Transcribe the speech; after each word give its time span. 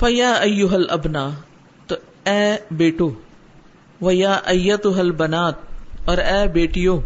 فیا 0.00 0.32
ایوہل 0.32 0.86
ابنا 0.90 1.28
تو 1.86 1.94
اے 2.26 2.56
بیٹو 2.70 3.10
و 4.00 4.10
یا 4.10 4.32
ایت 4.46 4.86
حل 4.98 5.10
بنات 5.12 6.08
اور 6.08 6.18
اے 6.18 6.46
بیٹیو، 6.52 6.98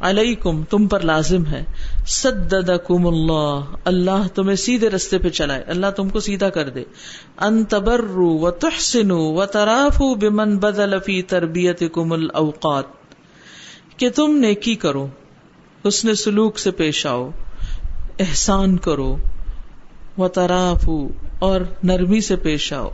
علیکم، 0.00 0.62
تم 0.70 0.86
پر 0.86 1.00
لازم 1.00 1.46
ہے 1.46 1.62
صدقکم 2.06 3.06
اللہ 3.06 3.74
اللہ 3.84 4.26
تمہیں 4.34 4.56
سیدھے 4.56 4.88
رستے 4.90 5.18
پہ 5.18 5.28
چلائے، 5.28 5.62
اللہ 5.66 5.90
تم 5.96 6.08
کو 6.08 6.20
سیدھا 6.20 6.48
کر 6.50 6.68
دے، 6.68 6.82
ان 7.38 7.64
تبروا 7.64 8.32
وتحسنوا 8.40 9.30
وترافوا 9.32 10.14
بمن 10.14 10.56
بدل 10.58 10.98
فی 11.06 11.20
تربیتکم 11.22 12.12
الاوقات 12.12 12.86
کہ 13.96 14.10
تم 14.10 14.36
نیکی 14.36 14.74
کرو، 14.74 15.06
حسن 15.84 16.14
سلوک 16.14 16.58
سے 16.58 16.70
پیش 16.70 17.06
آؤ، 17.06 17.28
احسان 18.18 18.76
کرو 18.78 19.16
وترافوا 20.18 21.08
اور 21.38 21.60
نرمی 21.82 22.20
سے 22.20 22.36
پیش 22.36 22.72
آؤ۔ 22.72 22.90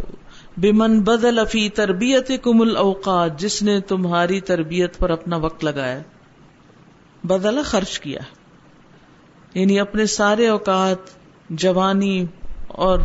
بمن 0.56 1.00
بدل 1.00 1.44
فی 1.50 1.68
تربیتکم 1.68 2.60
الاوقات، 2.60 3.38
جس 3.38 3.62
نے 3.62 3.80
تمہاری 3.80 4.40
تربیت 4.40 4.98
پر 4.98 5.10
اپنا 5.10 5.36
وقت 5.36 5.64
لگایا۔ 5.64 6.02
بدلا 7.24 7.62
خرچ 7.62 8.00
کیا۔ 8.00 8.20
یعنی 9.54 9.80
اپنے 9.80 10.06
سارے 10.06 10.48
اوقات، 10.48 10.96
جوانی 11.50 12.26
اور 12.68 12.98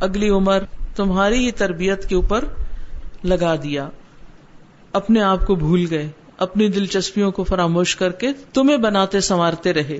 اگلی 0.00 0.28
عمر، 0.28 0.62
تمہاری 0.96 1.46
ہی 1.46 1.50
تربیت 1.50 2.08
کے 2.08 2.14
اوپر 2.14 2.44
لگا 3.24 3.54
دیا۔ 3.62 3.88
اپنے 4.92 5.22
آپ 5.22 5.46
کو 5.46 5.54
بھول 5.54 5.86
گئے، 5.90 6.08
اپنی 6.38 6.68
دلچسپیوں 6.68 7.30
کو 7.30 7.44
فراموش 7.44 7.96
کر 7.96 8.12
کے 8.12 8.28
تمہیں 8.52 8.76
بناتے 8.76 9.20
سنوارتے 9.20 9.72
رہے۔ 9.72 9.98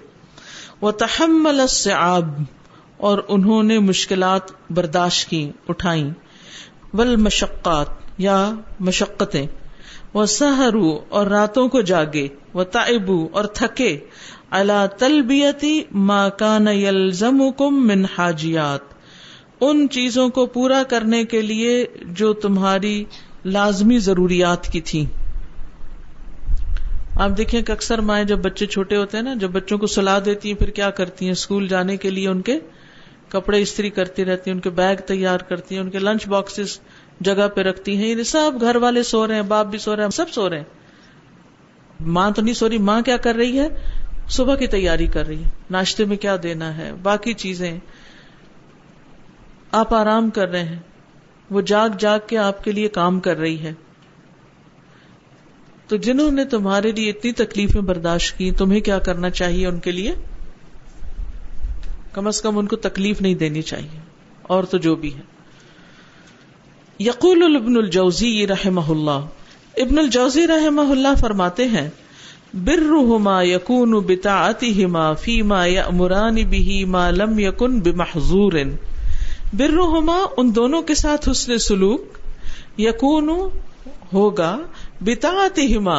وہ 0.80 0.90
تحمل 0.90 1.60
آب 1.92 2.28
اور 3.00 3.18
انہوں 3.28 3.62
نے 3.62 3.78
مشکلات 3.78 4.42
برداشت 4.70 5.30
کی 5.30 5.52
اٹھائی 5.68 6.10
ول 6.94 7.16
مشقات 7.16 7.86
یا 8.18 8.54
مشقتیں۔ 8.80 9.46
وہ 10.14 10.26
سہرو 10.26 11.00
اور 11.08 11.26
راتوں 11.26 11.68
کو 11.68 11.80
جاگے۔ 11.80 12.28
وہ 12.54 12.64
تائبو 12.64 13.28
اور 13.32 13.44
تھکے۔ 13.44 13.98
اللہ 14.50 14.86
تلبیتی 14.98 15.82
ماں 15.92 16.30
کان 16.38 16.68
یلزم 16.68 17.42
کم 17.58 17.86
من 17.86 18.04
حاجیات۔ 18.18 18.80
ان 19.60 19.88
چیزوں 19.90 20.28
کو 20.28 20.46
پورا 20.46 20.82
کرنے 20.88 21.24
کے 21.24 21.42
لیے 21.42 21.86
جو 22.02 22.32
تمہاری 22.32 23.04
لازمی 23.44 23.98
ضروریات 23.98 24.72
کی 24.72 24.80
تھی 24.80 25.06
آپ 27.14 27.30
دیکھیں 27.36 27.62
کہ 27.62 27.72
اکثر 27.72 27.98
مائیں 27.98 28.24
جب 28.24 28.38
بچے 28.38 28.66
چھوٹے 28.66 28.96
ہوتے 28.96 29.16
ہیں 29.16 29.24
نا، 29.24 29.34
جب 29.34 29.50
بچوں 29.50 29.78
کو 29.78 29.86
سلا 29.86 30.18
دیتی 30.24 30.48
ہیں، 30.52 30.58
پھر 30.58 30.70
کیا 30.70 30.90
کرتی 30.90 31.24
ہیں؟ 31.24 31.32
اسکول 31.32 31.68
جانے 31.68 31.96
کے 31.96 32.10
لیے 32.10 32.28
ان 32.28 32.40
کے 32.40 32.58
کپڑے 33.30 33.62
استری 33.62 33.90
کرتی 33.90 34.24
رہتی 34.24 34.50
ہیں، 34.50 34.54
ان 34.54 34.60
کے 34.60 34.70
بیگ 34.70 34.96
تیار 35.06 35.38
کرتی 35.38 35.74
ہیں، 35.74 35.82
ان 35.82 35.90
کے 35.90 35.98
لنچ 35.98 36.28
باکسز 36.28 36.80
جگہ 37.20 37.48
پہ 37.48 37.60
رکھتی 37.60 37.96
ہیں 37.96 38.08
یعنی 38.08 38.24
سب 38.24 38.52
گھر 38.60 38.76
والے 38.76 39.02
سو 39.02 39.26
رہے 39.26 39.34
ہیں، 39.34 39.42
باپ 39.42 39.66
بھی 39.66 39.78
سو 39.78 39.96
رہے 39.96 40.02
ہیں 40.02 40.10
سب 40.10 40.30
سو 40.30 40.50
رہے 40.50 40.56
ہیں۔ 40.56 40.64
ماں 42.00 42.30
تو 42.30 42.42
نہیں 42.42 42.54
سو 42.54 42.68
رہی، 42.68 42.78
ماں 42.78 43.02
کیا 43.02 43.16
کر 43.16 43.34
رہی 43.34 43.60
ہے؟ 43.60 43.68
صبح 44.28 44.56
کی 44.56 44.66
تیاری 44.66 45.06
کر 45.06 45.26
رہی 45.26 45.44
ہے۔ 45.44 45.48
ناشتے 45.70 46.04
میں 46.04 46.16
کیا 46.16 46.36
دینا 46.42 46.76
ہے؟ 46.76 46.92
باقی 47.02 47.32
چیزیں۔ 47.32 47.78
آپ 49.72 49.94
آرام 49.94 50.30
کر 50.30 50.48
رہے 50.48 50.64
ہیں۔ 50.64 50.78
وہ 51.50 51.60
جاگ 51.60 51.88
جاگ 51.98 52.18
کے 52.26 52.38
آپ 52.38 52.64
کے 52.64 52.72
لیے 52.72 52.88
کام 52.88 53.20
کر 53.20 53.36
رہی 53.36 53.58
ہے۔ 53.58 53.72
تو 55.88 55.96
جنہوں 55.96 56.30
نے 56.30 56.44
تمہارے 56.44 56.92
لیے 56.92 57.10
اتنی 57.10 57.32
تکلیفیں 57.32 57.80
برداشت 57.80 58.38
کی، 58.38 58.52
تمہیں 58.52 58.80
کیا 58.80 58.98
کرنا 58.98 59.30
چاہیے 59.30 59.66
ان 59.66 59.78
کے 59.78 59.92
لیے؟ 59.92 60.14
کم 62.14 62.26
از 62.26 62.40
کم 62.42 62.58
ان 62.58 62.66
کو 62.66 62.76
تکلیف 62.78 63.20
نہیں 63.20 63.34
دینی 63.34 63.62
چاہیے، 63.62 63.98
اور 64.42 64.64
تو 64.64 64.78
جو 64.78 64.94
بھی 64.96 65.14
ہے 65.14 65.22
یقول 67.00 67.56
ابن 67.56 67.76
الجوزی 67.76 68.46
رحم 68.46 68.78
اللہ، 68.80 69.26
ابن 69.76 69.98
الجوزی 69.98 70.46
رحم 70.46 70.78
اللہ 70.78 71.14
فرماتے 71.20 71.66
ہیں 71.68 71.88
بر 72.54 72.80
رحما 72.82 73.42
یقون 73.42 73.92
بتا 74.06 74.50
ہما 74.78 75.12
فیما 75.14 75.64
یا 75.66 75.84
امران 75.84 76.34
بھی 76.34 76.84
ما 76.84 77.10
لم 77.10 77.38
یقن 77.38 77.78
بمحضور 77.80 78.52
بر 79.52 79.76
ان 80.36 80.54
دونوں 80.56 80.82
کے 80.82 80.94
ساتھ 80.94 81.28
حسن 81.28 81.58
سلوک 81.58 82.18
یقون 82.80 83.28
ہوگا 84.12 84.56
بتا 85.00 85.46
ہما 85.76 85.98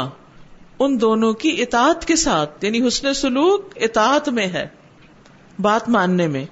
ان 0.79 0.99
دونوں 1.01 1.33
کی 1.33 1.55
اطاعت 1.61 2.05
کے 2.05 2.15
ساتھ 2.15 2.65
یعنی 2.65 2.85
حسن 2.87 3.13
سلوک 3.13 3.73
اطاعت 3.81 4.29
میں 4.29 4.47
ہے۔ 4.47 4.67
بات 5.61 5.89
ماننے 5.89 6.27
میں، 6.27 6.45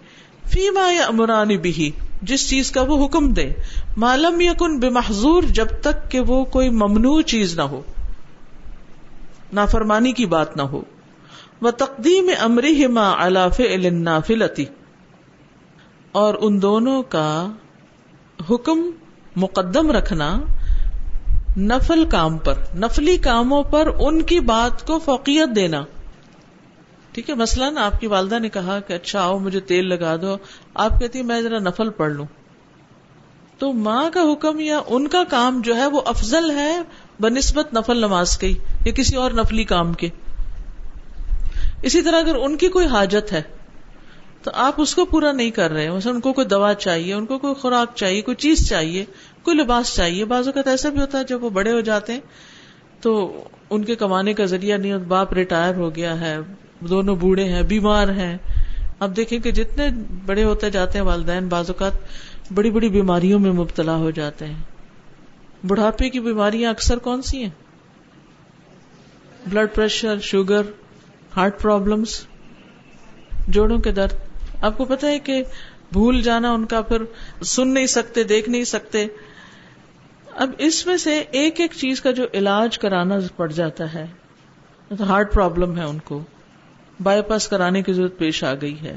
فیما 0.47 0.91
یا 0.91 1.05
امرانی 1.05 1.57
بھی 1.57 1.91
جس 2.21 2.49
چیز 2.49 2.71
کا 2.71 2.81
وہ 2.81 3.05
حکم 3.05 3.33
دے۔ 3.33 3.51
معلوم 3.97 4.41
یقن 4.41 4.79
بے 4.79 4.89
محضور 4.89 5.43
جب 5.43 5.67
تک 5.81 6.11
کہ 6.11 6.19
وہ 6.19 6.43
کوئی 6.43 6.69
ممنوع 6.69 7.21
چیز 7.21 7.55
نہ 7.55 7.61
ہو۔ 7.61 7.81
نافرمانی 9.53 10.11
کی 10.11 10.25
بات 10.25 10.57
نہ 10.57 10.61
ہو۔ 10.61 10.81
وہ 11.61 11.71
تقدیم 11.71 12.29
امری 12.39 12.87
ما 12.87 13.13
الاف 13.17 13.59
النافلتی 13.59 14.65
اور 16.11 16.35
ان 16.41 16.61
دونوں 16.61 17.03
کا 17.03 17.51
حکم 18.49 18.89
مقدم 19.35 19.91
رکھنا 19.91 20.39
نفل 21.57 22.05
کام 22.09 22.37
پر، 22.37 22.53
نفلی 22.75 23.17
کاموں 23.17 23.63
پر 23.63 23.89
ان 23.99 24.21
کی 24.21 24.39
بات 24.39 24.87
کو 24.87 24.99
فوقیت 24.99 25.55
دینا۔ 25.55 25.83
ٹھیک 27.11 27.29
ہے، 27.29 27.35
مثلاً 27.35 27.77
آپ 27.77 27.99
کی 27.99 28.07
والدہ 28.07 28.39
نے 28.39 28.49
کہا 28.49 28.79
کہ 28.79 28.93
اچھا 28.93 29.21
آؤ 29.21 29.39
مجھے 29.39 29.59
تیل 29.59 29.85
لگا 29.85 30.15
دو۔ 30.21 30.37
آپ 30.73 30.99
کہتی 30.99 31.21
میں 31.21 31.41
ذرا 31.41 31.59
نفل 31.59 31.89
پڑھ 31.89 32.11
لوں۔ 32.11 32.25
تو 33.57 33.73
ماں 33.73 34.09
کا 34.13 34.21
حکم 34.33 34.59
یا 34.59 34.81
ان 34.87 35.07
کا 35.07 35.23
کام 35.23 35.61
جو 35.61 35.75
ہے، 35.75 35.85
وہ 35.85 36.01
افضل 36.05 36.51
ہے 36.51 36.81
بنسبت 37.19 37.73
نفل 37.73 37.97
نماز 37.97 38.37
کی 38.37 38.57
یا 38.85 38.91
کسی 38.91 39.15
اور 39.15 39.31
نفلی 39.31 39.63
کام 39.63 39.93
کے۔ 39.93 40.07
اسی 41.81 42.01
طرح 42.01 42.19
اگر 42.19 42.35
ان 42.35 42.57
کی 42.57 42.67
کوئی 42.67 42.85
حاجت 42.85 43.33
ہے، 43.33 43.41
تو 44.43 44.51
آپ 44.53 44.73
اس 44.77 44.95
کو 44.95 45.05
پورا 45.05 45.31
نہیں 45.31 45.51
کر 45.51 45.71
رہے۔ 45.71 45.91
مثلا 45.91 46.11
ان 46.11 46.19
کو 46.19 46.33
کوئی 46.33 46.47
دوا 46.47 46.73
چاہیے، 46.73 47.13
ان 47.13 47.25
کو 47.25 47.37
کوئی 47.39 47.53
خوراک 47.53 47.95
چاہیے، 47.95 48.21
کوئی 48.21 48.35
چیز 48.35 48.69
چاہیے، 48.69 49.05
کوئی 49.43 49.57
لباس 49.57 49.95
چاہیے۔ 49.95 50.25
بعض 50.25 50.47
اوقات 50.47 50.67
ایسا 50.67 50.89
بھی 50.89 51.01
ہوتا 51.01 51.19
ہے، 51.19 51.23
جب 51.23 51.43
وہ 51.43 51.49
بڑے 51.49 51.71
ہو 51.71 51.79
جاتے 51.79 52.13
ہیں، 52.13 52.19
تو 53.01 53.43
ان 53.69 53.83
کے 53.83 53.95
کمانے 53.95 54.33
کا 54.33 54.45
ذریعہ 54.45 54.77
نہیں 54.77 54.97
باپ 54.97 55.33
ریٹائر 55.33 55.75
ہو 55.75 55.95
گیا 55.95 56.21
ہے۔ 56.21 56.37
دونوں 56.79 57.15
بوڑھے 57.15 57.43
ہیں، 57.43 57.63
بیمار 57.63 58.07
ہیں۔ 58.07 58.37
اب 58.99 59.15
دیکھیں 59.15 59.39
کہ 59.39 59.51
جتنے 59.51 59.89
بڑے 60.25 60.43
ہوتے 60.43 60.69
جاتے 60.69 60.97
ہیں 60.97 61.05
والدین، 61.05 61.47
بعض 61.47 61.69
اوقات 61.69 61.91
بڑی 62.53 62.71
بڑی 62.71 62.89
بیماریوں 62.89 63.39
میں 63.39 63.51
مبتلا 63.51 63.95
ہو 63.95 64.11
جاتے 64.11 64.45
ہیں۔ 64.45 64.55
بڑھاپے 65.67 66.09
کی 66.09 66.19
بیماریاں 66.19 66.69
اکثر 66.69 66.97
کون 66.97 67.21
سی 67.21 67.43
ہیں؟ 67.43 67.49
Blood 69.47 69.69
pressure 69.75 70.19
sugar 70.19 70.61
heart 71.37 71.61
problems 71.61 72.25
جوڑوں 73.47 73.77
کے 73.77 73.91
درد۔ 73.91 74.13
آپ 74.61 74.77
کو 74.77 74.85
پتا 74.85 75.07
ہے 75.07 75.19
کہ 75.19 75.43
بھول 75.91 76.21
جانا 76.21 76.51
ان 76.51 76.65
کا 76.65 76.81
پھر 76.81 77.03
سن 77.43 77.67
نہیں 77.67 77.85
سکتے، 77.85 78.23
دیکھ 78.23 78.49
نہیں 78.49 78.63
سکتے۔ 78.63 79.07
اب 80.31 80.51
اس 80.57 80.85
میں 80.85 80.97
سے 80.97 81.23
ایک 81.31 81.59
ایک 81.59 81.71
چیز 81.77 82.01
کا 82.01 82.11
جو 82.11 82.23
علاج 82.33 82.79
کرانا 82.79 83.15
پڑ 83.35 83.51
جاتا 83.51 83.93
ہے 83.93 84.05
ہارٹ 84.99 85.33
پرابلم 85.33 85.77
ہے 85.77 85.83
ان 85.83 85.97
کو۔ 85.99 86.21
بائی 87.03 87.21
پاس 87.21 87.47
کرانے 87.47 87.81
کی 87.81 87.93
ضرورت 87.93 88.17
پیش 88.17 88.43
آ 88.43 88.53
گئی 88.61 88.81
ہے۔ 88.81 88.95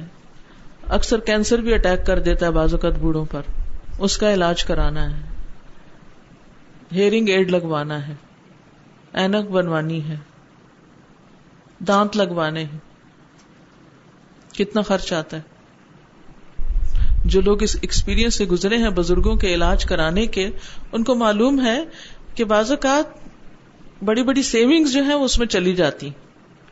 اکثر 0.88 1.20
کینسر 1.20 1.58
بھی 1.58 1.74
اٹیک 1.74 2.06
کر 2.06 2.18
دیتا 2.18 2.46
ہے 2.46 2.50
بازو 2.50 2.76
بوڑھوں 3.00 3.24
پر۔ 3.30 3.42
اس 3.98 4.18
کا 4.18 4.34
علاج 4.34 4.64
کرانا 4.64 5.16
ہے۔ 5.16 5.22
ہیئرنگ 6.92 7.28
ایڈ 7.28 7.50
لگوانا 7.50 8.08
ہے۔ 8.08 8.14
اینک 9.12 9.50
بنوانی 9.50 10.08
ہے۔ 10.08 10.16
دانت 11.80 12.16
لگوانے 12.16 12.64
ہیں۔ 12.64 12.78
کتنا 14.54 14.82
خرچ 14.82 15.12
آتا 15.12 15.36
ہے۔ 15.36 15.42
جو 17.24 17.40
لوگ 17.40 17.62
اس 17.62 17.76
ایکسپیرئنس 17.80 18.34
سے 18.34 18.44
گزرے 18.44 18.76
ہیں، 18.76 18.90
بزرگوں 18.90 19.36
کے 19.36 19.54
علاج 19.54 19.84
کرانے 19.84 20.26
کے، 20.26 20.50
ان 20.92 21.04
کو 21.04 21.14
معلوم 21.14 21.66
ہے 21.66 21.84
کہ 22.34 22.44
بعض 22.44 22.70
اوقات 22.70 23.04
بڑی 24.04 24.22
بڑی 24.22 24.42
سیونگز 24.42 24.92
جو 24.92 25.02
ہیں 25.02 25.14
اس 25.14 25.38
میں 25.38 25.46
چلی 25.46 25.74
جاتی 25.74 26.10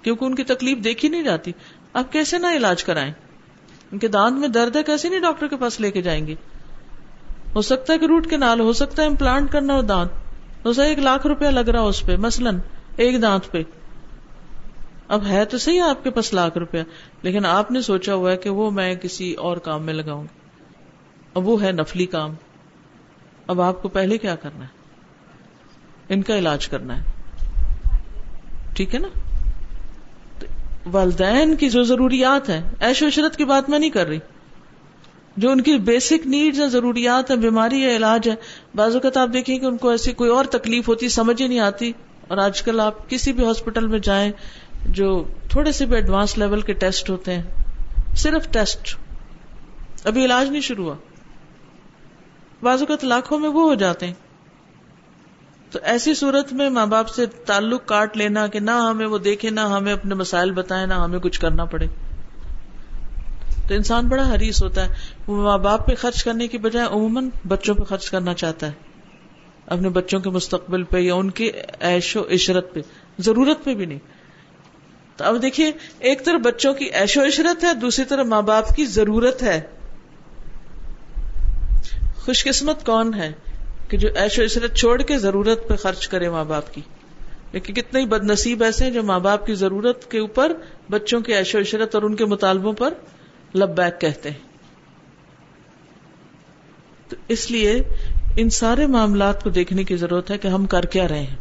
کیونکہ 0.02 0.24
ان 0.24 0.34
کی 0.34 0.44
تکلیف 0.44 0.84
دیکھی 0.84 1.08
نہیں 1.08 1.22
جاتی۔ 1.22 1.52
آپ 1.92 2.12
کیسے 2.12 2.38
نہ 2.38 2.46
علاج 2.56 2.84
کرائیں؟ 2.84 3.12
ان 3.92 3.98
کے 3.98 4.08
دانت 4.08 4.38
میں 4.38 4.48
درد 4.48 4.76
ہے، 4.76 4.82
کیسے 4.82 5.08
نہیں 5.08 5.20
ڈاکٹر 5.20 5.48
کے 5.48 5.56
پاس 5.56 5.80
لے 5.80 5.90
کے 5.90 6.02
جائیں 6.02 6.26
گے 6.26 6.34
ہو 7.54 7.62
سکتا 7.62 7.92
ہے 7.92 7.98
کہ 7.98 8.06
روٹ 8.06 8.30
کے 8.30 8.36
نال، 8.36 8.60
ہو 8.60 8.72
سکتا 8.72 9.02
ہے 9.02 9.06
امپلانٹ 9.06 9.52
کرنا 9.52 9.74
ہو 9.74 9.82
دانت۔ 9.82 10.10
ہو 10.64 10.72
سکتا 10.72 10.84
ہے 10.84 10.88
ایک 10.88 10.98
لاکھ 10.98 11.26
روپیہ 11.26 11.46
لگ 11.46 11.60
رہا 11.60 11.80
اس 11.80 12.06
پہ، 12.06 12.16
مثلاً 12.16 12.58
ایک 12.96 13.22
دانت 13.22 13.52
پہ۔ 13.52 13.62
اب 15.08 15.26
ہے 15.26 15.44
تو 15.44 15.58
صحیح 15.58 15.82
آپ 15.82 16.04
کے 16.04 16.10
پاس 16.10 16.34
لاکھ 16.34 16.58
روپیہ، 16.58 16.82
لیکن 17.22 17.46
آپ 17.46 17.70
نے 17.70 17.80
سوچا 17.80 18.14
ہوا 18.14 18.32
ہے 18.32 18.36
کہ 18.36 18.50
وہ 18.50 18.70
میں 18.70 18.94
کسی 18.94 19.34
اور 19.34 19.56
کام 19.56 19.82
میں 19.82 19.94
لگاؤں 19.94 20.22
گی۔ 20.22 20.40
اب 21.34 21.48
وہ 21.48 21.62
ہے 21.62 21.72
نفلی 21.72 22.06
کام۔ 22.06 22.34
اب 23.46 23.60
آپ 23.60 23.82
کو 23.82 23.88
پہلے 23.88 24.18
کیا 24.18 24.34
کرنا 24.34 24.64
ہے؟ 24.64 24.80
ان 26.08 26.22
کا 26.22 26.38
علاج 26.38 26.68
کرنا 26.68 26.98
ہے۔ 26.98 27.04
ٹھیک 28.76 28.94
ہے 28.94 29.00
نا؟ 29.00 29.08
والدین 30.86 31.56
کی 31.56 31.70
جو 31.70 31.82
ضروریات 31.82 32.48
ہیں 32.48 32.70
ایش 32.80 33.02
و 33.02 33.06
عشرت 33.06 33.36
کی 33.36 33.44
بات 33.44 33.70
میں 33.70 33.78
نہیں 33.78 33.90
کر 33.90 34.06
رہی۔ 34.06 34.18
جو 35.36 35.50
ان 35.50 35.60
کی 35.60 35.76
بیسک 35.76 36.26
نیڈز 36.26 36.60
ہیں، 36.60 36.66
ضروریات 36.66 37.30
ہیں، 37.30 37.36
بیماری 37.36 37.84
ہے، 37.84 37.96
علاج 37.96 38.28
ہے، 38.28 38.34
بعض 38.74 38.94
اوقات 38.94 39.16
آپ 39.16 39.28
دیکھیں 39.32 39.58
کہ 39.58 39.66
ان 39.66 39.76
کو 39.76 39.88
ایسی 39.88 40.12
کوئی 40.12 40.30
اور 40.30 40.44
تکلیف 40.44 40.88
ہوتی، 40.88 41.08
سمجھ 41.08 41.42
ہی 41.42 41.48
نہیں 41.48 41.60
آتی۔ 41.60 41.92
اور 42.28 42.38
آج 42.38 42.62
کل 42.62 42.80
آپ 42.80 43.10
کسی 43.10 43.32
بھی 43.32 43.44
ہاسپٹل 43.44 43.86
میں 43.86 43.98
جائیں، 43.98 44.32
جو 44.86 45.24
تھوڑے 45.50 45.72
سے 45.72 45.86
بھی 45.86 45.94
ایڈوانس 45.94 46.38
لیول 46.38 46.60
کے 46.60 46.72
ٹیسٹ 46.72 47.10
ہوتے 47.10 47.34
ہیں، 47.34 47.42
صرف 48.16 48.52
ٹیسٹ 48.52 48.96
ابھی 50.04 50.24
علاج 50.24 50.50
نہیں 50.50 50.60
شروع 50.60 50.84
ہوا۔ 50.84 50.94
بعض 52.62 52.80
اوقات 52.80 53.04
لاکھوں 53.04 53.38
میں 53.38 53.48
وہ 53.48 53.62
ہو 53.62 53.74
جاتے 53.74 54.06
ہیں۔ 54.06 54.29
تو 55.70 55.78
ایسی 55.82 56.14
صورت 56.14 56.52
میں 56.52 56.70
ماں 56.70 56.86
باپ 56.86 57.08
سے 57.08 57.26
تعلق 57.26 57.86
کاٹ 57.86 58.16
لینا 58.16 58.46
کہ 58.46 58.60
نہ 58.60 58.70
ہمیں 58.70 59.06
وہ 59.06 59.18
دیکھے، 59.18 59.50
نہ 59.50 59.60
ہمیں 59.60 59.92
اپنے 59.92 60.14
مسائل 60.14 60.52
بتائے 60.52 60.86
نہ 60.86 60.94
ہمیں 60.94 61.18
کچھ 61.18 61.40
کرنا 61.40 61.64
پڑے۔ 61.64 61.86
تو 63.68 63.74
انسان 63.74 64.08
بڑا 64.08 64.34
حریص 64.34 64.62
ہوتا 64.62 64.88
ہے۔ 64.88 64.94
وہ 65.26 65.42
ماں 65.42 65.58
باپ 65.58 65.86
پہ 65.86 65.94
خرچ 65.94 66.24
کرنے 66.24 66.48
کی 66.48 66.58
بجائے 66.58 66.86
عموماً 66.86 67.30
بچوں 67.48 67.74
پہ 67.74 67.82
خرچ 67.82 68.10
کرنا 68.10 68.34
چاہتا 68.34 68.66
ہے۔ 68.66 68.72
اپنے 69.66 69.88
بچوں 69.88 70.20
کے 70.20 70.30
مستقبل 70.30 70.82
پہ 70.82 70.98
یا 70.98 71.14
ان 71.14 71.30
کی 71.30 71.50
عیش 71.80 72.16
و 72.16 72.22
عشرت 72.30 72.74
پہ۔ 72.74 72.80
ضرورت 73.18 73.64
پہ 73.64 73.74
بھی 73.74 73.86
نہیں۔ 73.86 73.98
تو 75.16 75.24
اب 75.24 75.42
دیکھیے، 75.42 75.72
ایک 75.98 76.24
طرف 76.24 76.40
بچوں 76.40 76.74
کی 76.74 76.90
عیش 76.94 77.16
و 77.16 77.26
عشرت 77.26 77.64
ہے، 77.64 77.74
دوسری 77.74 78.04
طرف 78.04 78.26
ماں 78.26 78.42
باپ 78.42 78.76
کی 78.76 78.84
ضرورت 78.84 79.42
ہے۔ 79.42 79.60
خوش 82.16 82.44
قسمت 82.44 82.86
کون 82.86 83.14
ہے؟ 83.14 83.32
کہ 83.90 83.96
جو 83.96 84.08
عیش 84.08 84.38
و 84.38 84.44
عشرت 84.44 84.76
چھوڑ 84.76 85.02
کے 85.02 85.18
ضرورت 85.18 85.68
پہ 85.68 85.76
خرچ 85.76 86.08
کرے 86.08 86.30
ماں 86.30 86.44
باپ 86.44 86.74
کی۔ 86.74 86.80
لیکن 87.52 87.74
کتنے 87.74 88.06
بد 88.06 88.24
نصیب 88.24 88.62
ایسے 88.62 88.84
ہیں 88.84 88.90
جو 88.90 89.02
ماں 89.02 89.20
باپ 89.20 89.46
کی 89.46 89.54
ضرورت 89.54 90.10
کے 90.10 90.18
اوپر 90.18 90.52
بچوں 90.90 91.20
کے 91.20 91.38
عیش 91.38 91.54
و 91.54 91.58
عشرت 91.58 91.94
اور 91.94 92.02
ان 92.02 92.16
کے 92.16 92.24
مطالبوں 92.24 92.72
پر 92.72 92.94
لب 93.54 93.76
بیک 93.76 94.00
کہتے 94.00 94.30
ہیں۔ 94.30 94.38
تو 97.08 97.16
اس 97.28 97.50
لیے 97.50 97.82
ان 98.36 98.50
سارے 98.50 98.86
معاملات 98.86 99.44
کو 99.44 99.50
دیکھنے 99.50 99.84
کی 99.84 99.96
ضرورت 99.96 100.30
ہے 100.30 100.38
کہ 100.38 100.48
ہم 100.48 100.66
کر 100.66 100.82
کیا 100.82 101.08
رہے 101.08 101.22
ہیں۔ 101.22 101.36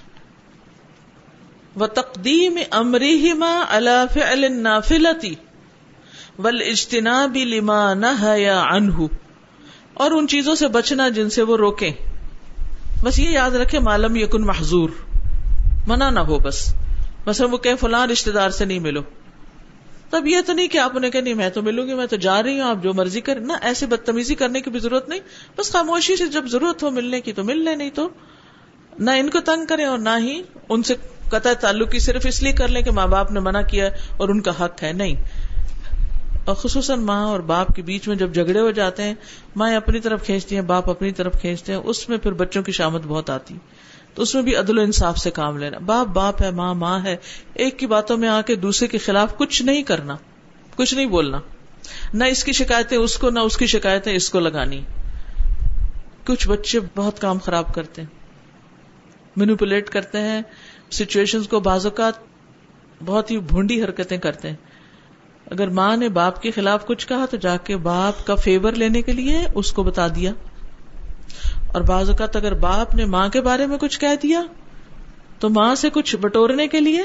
وہ 1.75 1.87
تقدیم 1.87 2.57
امری 2.71 3.31
اللہ 3.41 4.19
النافلتی 4.21 5.35
ول 6.39 6.61
اجتنابی 6.65 7.45
لما 7.45 7.93
نہ 7.93 8.27
انہ 8.73 9.05
اور 9.93 10.11
ان 10.11 10.27
چیزوں 10.27 10.55
سے 10.55 10.67
بچنا 10.67 11.09
جن 11.09 11.29
سے 11.29 11.41
وہ 11.41 11.57
روکیں۔ 11.57 11.91
بس 13.03 13.19
یہ 13.19 13.29
یاد 13.29 13.51
رکھے 13.51 13.79
معلوم 13.79 14.15
یکن 14.15 14.41
محضور، 14.41 14.89
منع 15.87 16.09
نہ 16.09 16.19
ہو 16.19 16.39
بس۔ 16.39 16.75
بس 17.25 17.41
وہ 17.41 17.57
کہ 17.57 17.75
فلاں 17.75 18.07
رشتے 18.07 18.31
دار 18.31 18.49
سے 18.49 18.65
نہیں 18.65 18.79
ملو۔ 18.79 19.01
تب 20.09 20.27
یہ 20.27 20.37
تو 20.45 20.53
نہیں 20.53 20.67
کہ 20.67 20.77
آپ 20.77 20.95
نے 20.95 21.09
کہ 21.09 21.21
نہیں، 21.21 21.33
میں 21.33 21.49
تو 21.49 21.61
ملوں 21.61 21.87
گی، 21.87 21.93
میں 21.93 22.05
تو 22.05 22.15
جا 22.15 22.43
رہی 22.43 22.59
ہوں، 22.59 22.69
آپ 22.69 22.83
جو 22.83 22.93
مرضی 22.93 23.21
کریں۔ 23.21 23.41
نہ، 23.41 23.53
ایسے 23.61 23.85
بدتمیزی 23.85 24.35
کرنے 24.35 24.61
کی 24.61 24.69
بھی 24.69 24.79
ضرورت 24.79 25.09
نہیں۔ 25.09 25.19
بس 25.57 25.71
خاموشی 25.71 26.15
سے 26.15 26.27
جب 26.27 26.45
ضرورت 26.47 26.83
ہو 26.83 26.89
ملنے 26.89 27.21
کی 27.21 27.33
تو 27.33 27.43
مل 27.43 27.57
لیں 27.57 27.75
نہیں 27.75 27.89
تو 27.89 28.09
نہ 28.99 29.11
ان 29.11 29.29
کو 29.29 29.39
تنگ 29.39 29.65
کریں 29.65 29.85
اور 29.85 29.97
نہ 29.97 30.09
ہی 30.19 30.41
ان 30.69 30.83
سے 30.83 30.95
قطع 31.29 31.53
تعلق 31.53 31.91
کی 31.91 31.99
صرف 31.99 32.25
اس 32.25 32.43
لیے 32.43 32.53
کر 32.53 32.67
لیں 32.67 32.81
کہ 32.81 32.91
ماں 32.91 33.07
باپ 33.07 33.31
نے 33.31 33.39
منع 33.39 33.61
کیا 33.61 33.89
اور 34.17 34.29
ان 34.29 34.41
کا 34.41 34.65
حق 34.65 34.83
ہے۔ 34.83 34.93
نہیں 34.93 35.15
اور 36.45 36.55
خصوصاً 36.55 36.99
ماں 36.99 37.25
اور 37.25 37.39
باپ 37.39 37.75
کے 37.75 37.81
بیچ 37.81 38.07
میں 38.07 38.15
جب 38.15 38.33
جھگڑے 38.33 38.59
ہو 38.59 38.71
جاتے 38.71 39.03
ہیں 39.03 39.13
ماں 39.55 39.75
اپنی 39.75 39.99
طرف 39.99 40.25
کھینچتی 40.25 40.55
ہیں، 40.55 40.61
باپ 40.61 40.89
اپنی 40.89 41.11
طرف 41.11 41.41
کھینچتے 41.41 41.73
ہیں، 41.73 41.79
اس 41.83 42.09
میں 42.09 42.17
پھر 42.17 42.31
بچوں 42.31 42.63
کی 42.63 42.71
شامت 42.71 43.01
بہت 43.07 43.29
آتی۔ 43.29 43.57
تو 44.13 44.21
اس 44.21 44.35
میں 44.35 44.43
بھی 44.43 44.55
عدل 44.55 44.77
و 44.77 44.81
انصاف 44.81 45.17
سے 45.17 45.31
کام 45.31 45.57
لینا۔ 45.57 45.77
باپ 45.77 46.07
باپ 46.07 46.41
ہے، 46.41 46.51
ماں 46.51 46.75
ماں 46.75 47.03
ہے۔ 47.03 47.15
ایک 47.53 47.79
کی 47.79 47.87
باتوں 47.87 48.17
میں 48.17 48.29
آ 48.29 48.41
کے 48.41 48.55
دوسرے 48.55 48.87
کے 48.87 48.97
خلاف 48.97 49.37
کچھ 49.37 49.63
نہیں 49.63 49.83
کرنا، 49.83 50.17
کچھ 50.75 50.93
نہیں 50.93 51.05
بولنا۔ 51.05 51.39
نہ 52.13 52.23
اس 52.23 52.43
کی 52.43 52.51
شکایتیں 52.51 52.97
اس 52.97 53.17
کو، 53.17 53.29
نہ 53.29 53.39
اس 53.39 53.57
کی 53.57 53.65
شکایتیں 53.65 54.15
اس 54.15 54.29
کو 54.29 54.39
لگانی۔ 54.39 54.81
کچھ 56.25 56.47
بچے 56.47 56.79
بہت 56.95 57.19
کام 57.19 57.37
خراب 57.37 57.73
کرتے 57.75 58.01
ہیں 58.01 58.09
مینوپولیٹ 59.35 59.89
کرتے 59.89 60.19
ہیں 60.19 60.41
سچویشن 60.91 61.43
کو 61.43 61.59
بعض 61.59 61.85
اوقات 61.85 62.13
بہت 63.05 63.31
ہی 63.31 63.37
بھونڈی 63.37 63.83
حرکتیں 63.83 64.17
کرتے 64.17 64.49
ہیں۔ 64.49 64.55
اگر 65.49 65.67
ماں 65.67 65.97
نے 65.97 66.09
باپ 66.09 66.41
کے 66.41 66.51
خلاف 66.51 66.85
کچھ 66.85 67.07
کہا 67.07 67.25
تو 67.25 67.37
جا 67.37 67.57
کے 67.57 67.77
باپ 67.77 68.27
کا 68.27 68.35
فیور 68.35 68.73
لینے 68.73 69.01
کے 69.01 69.11
لیے 69.11 69.37
اس 69.55 69.71
کو 69.71 69.83
بتا 69.83 70.07
دیا۔ 70.07 70.31
اور 71.67 71.81
بعض 71.81 72.09
اوقات 72.09 72.35
اگر 72.35 72.53
باپ 72.53 72.95
نے 72.95 73.05
ماں 73.05 73.29
کے 73.29 73.41
بارے 73.41 73.65
میں 73.65 73.77
کچھ 73.77 73.99
کہہ 73.99 74.15
دیا 74.23 74.41
تو 75.39 75.49
ماں 75.49 75.75
سے 75.75 75.89
کچھ 75.89 76.15
بٹورنے 76.15 76.67
کے 76.67 76.79
لیے 76.79 77.01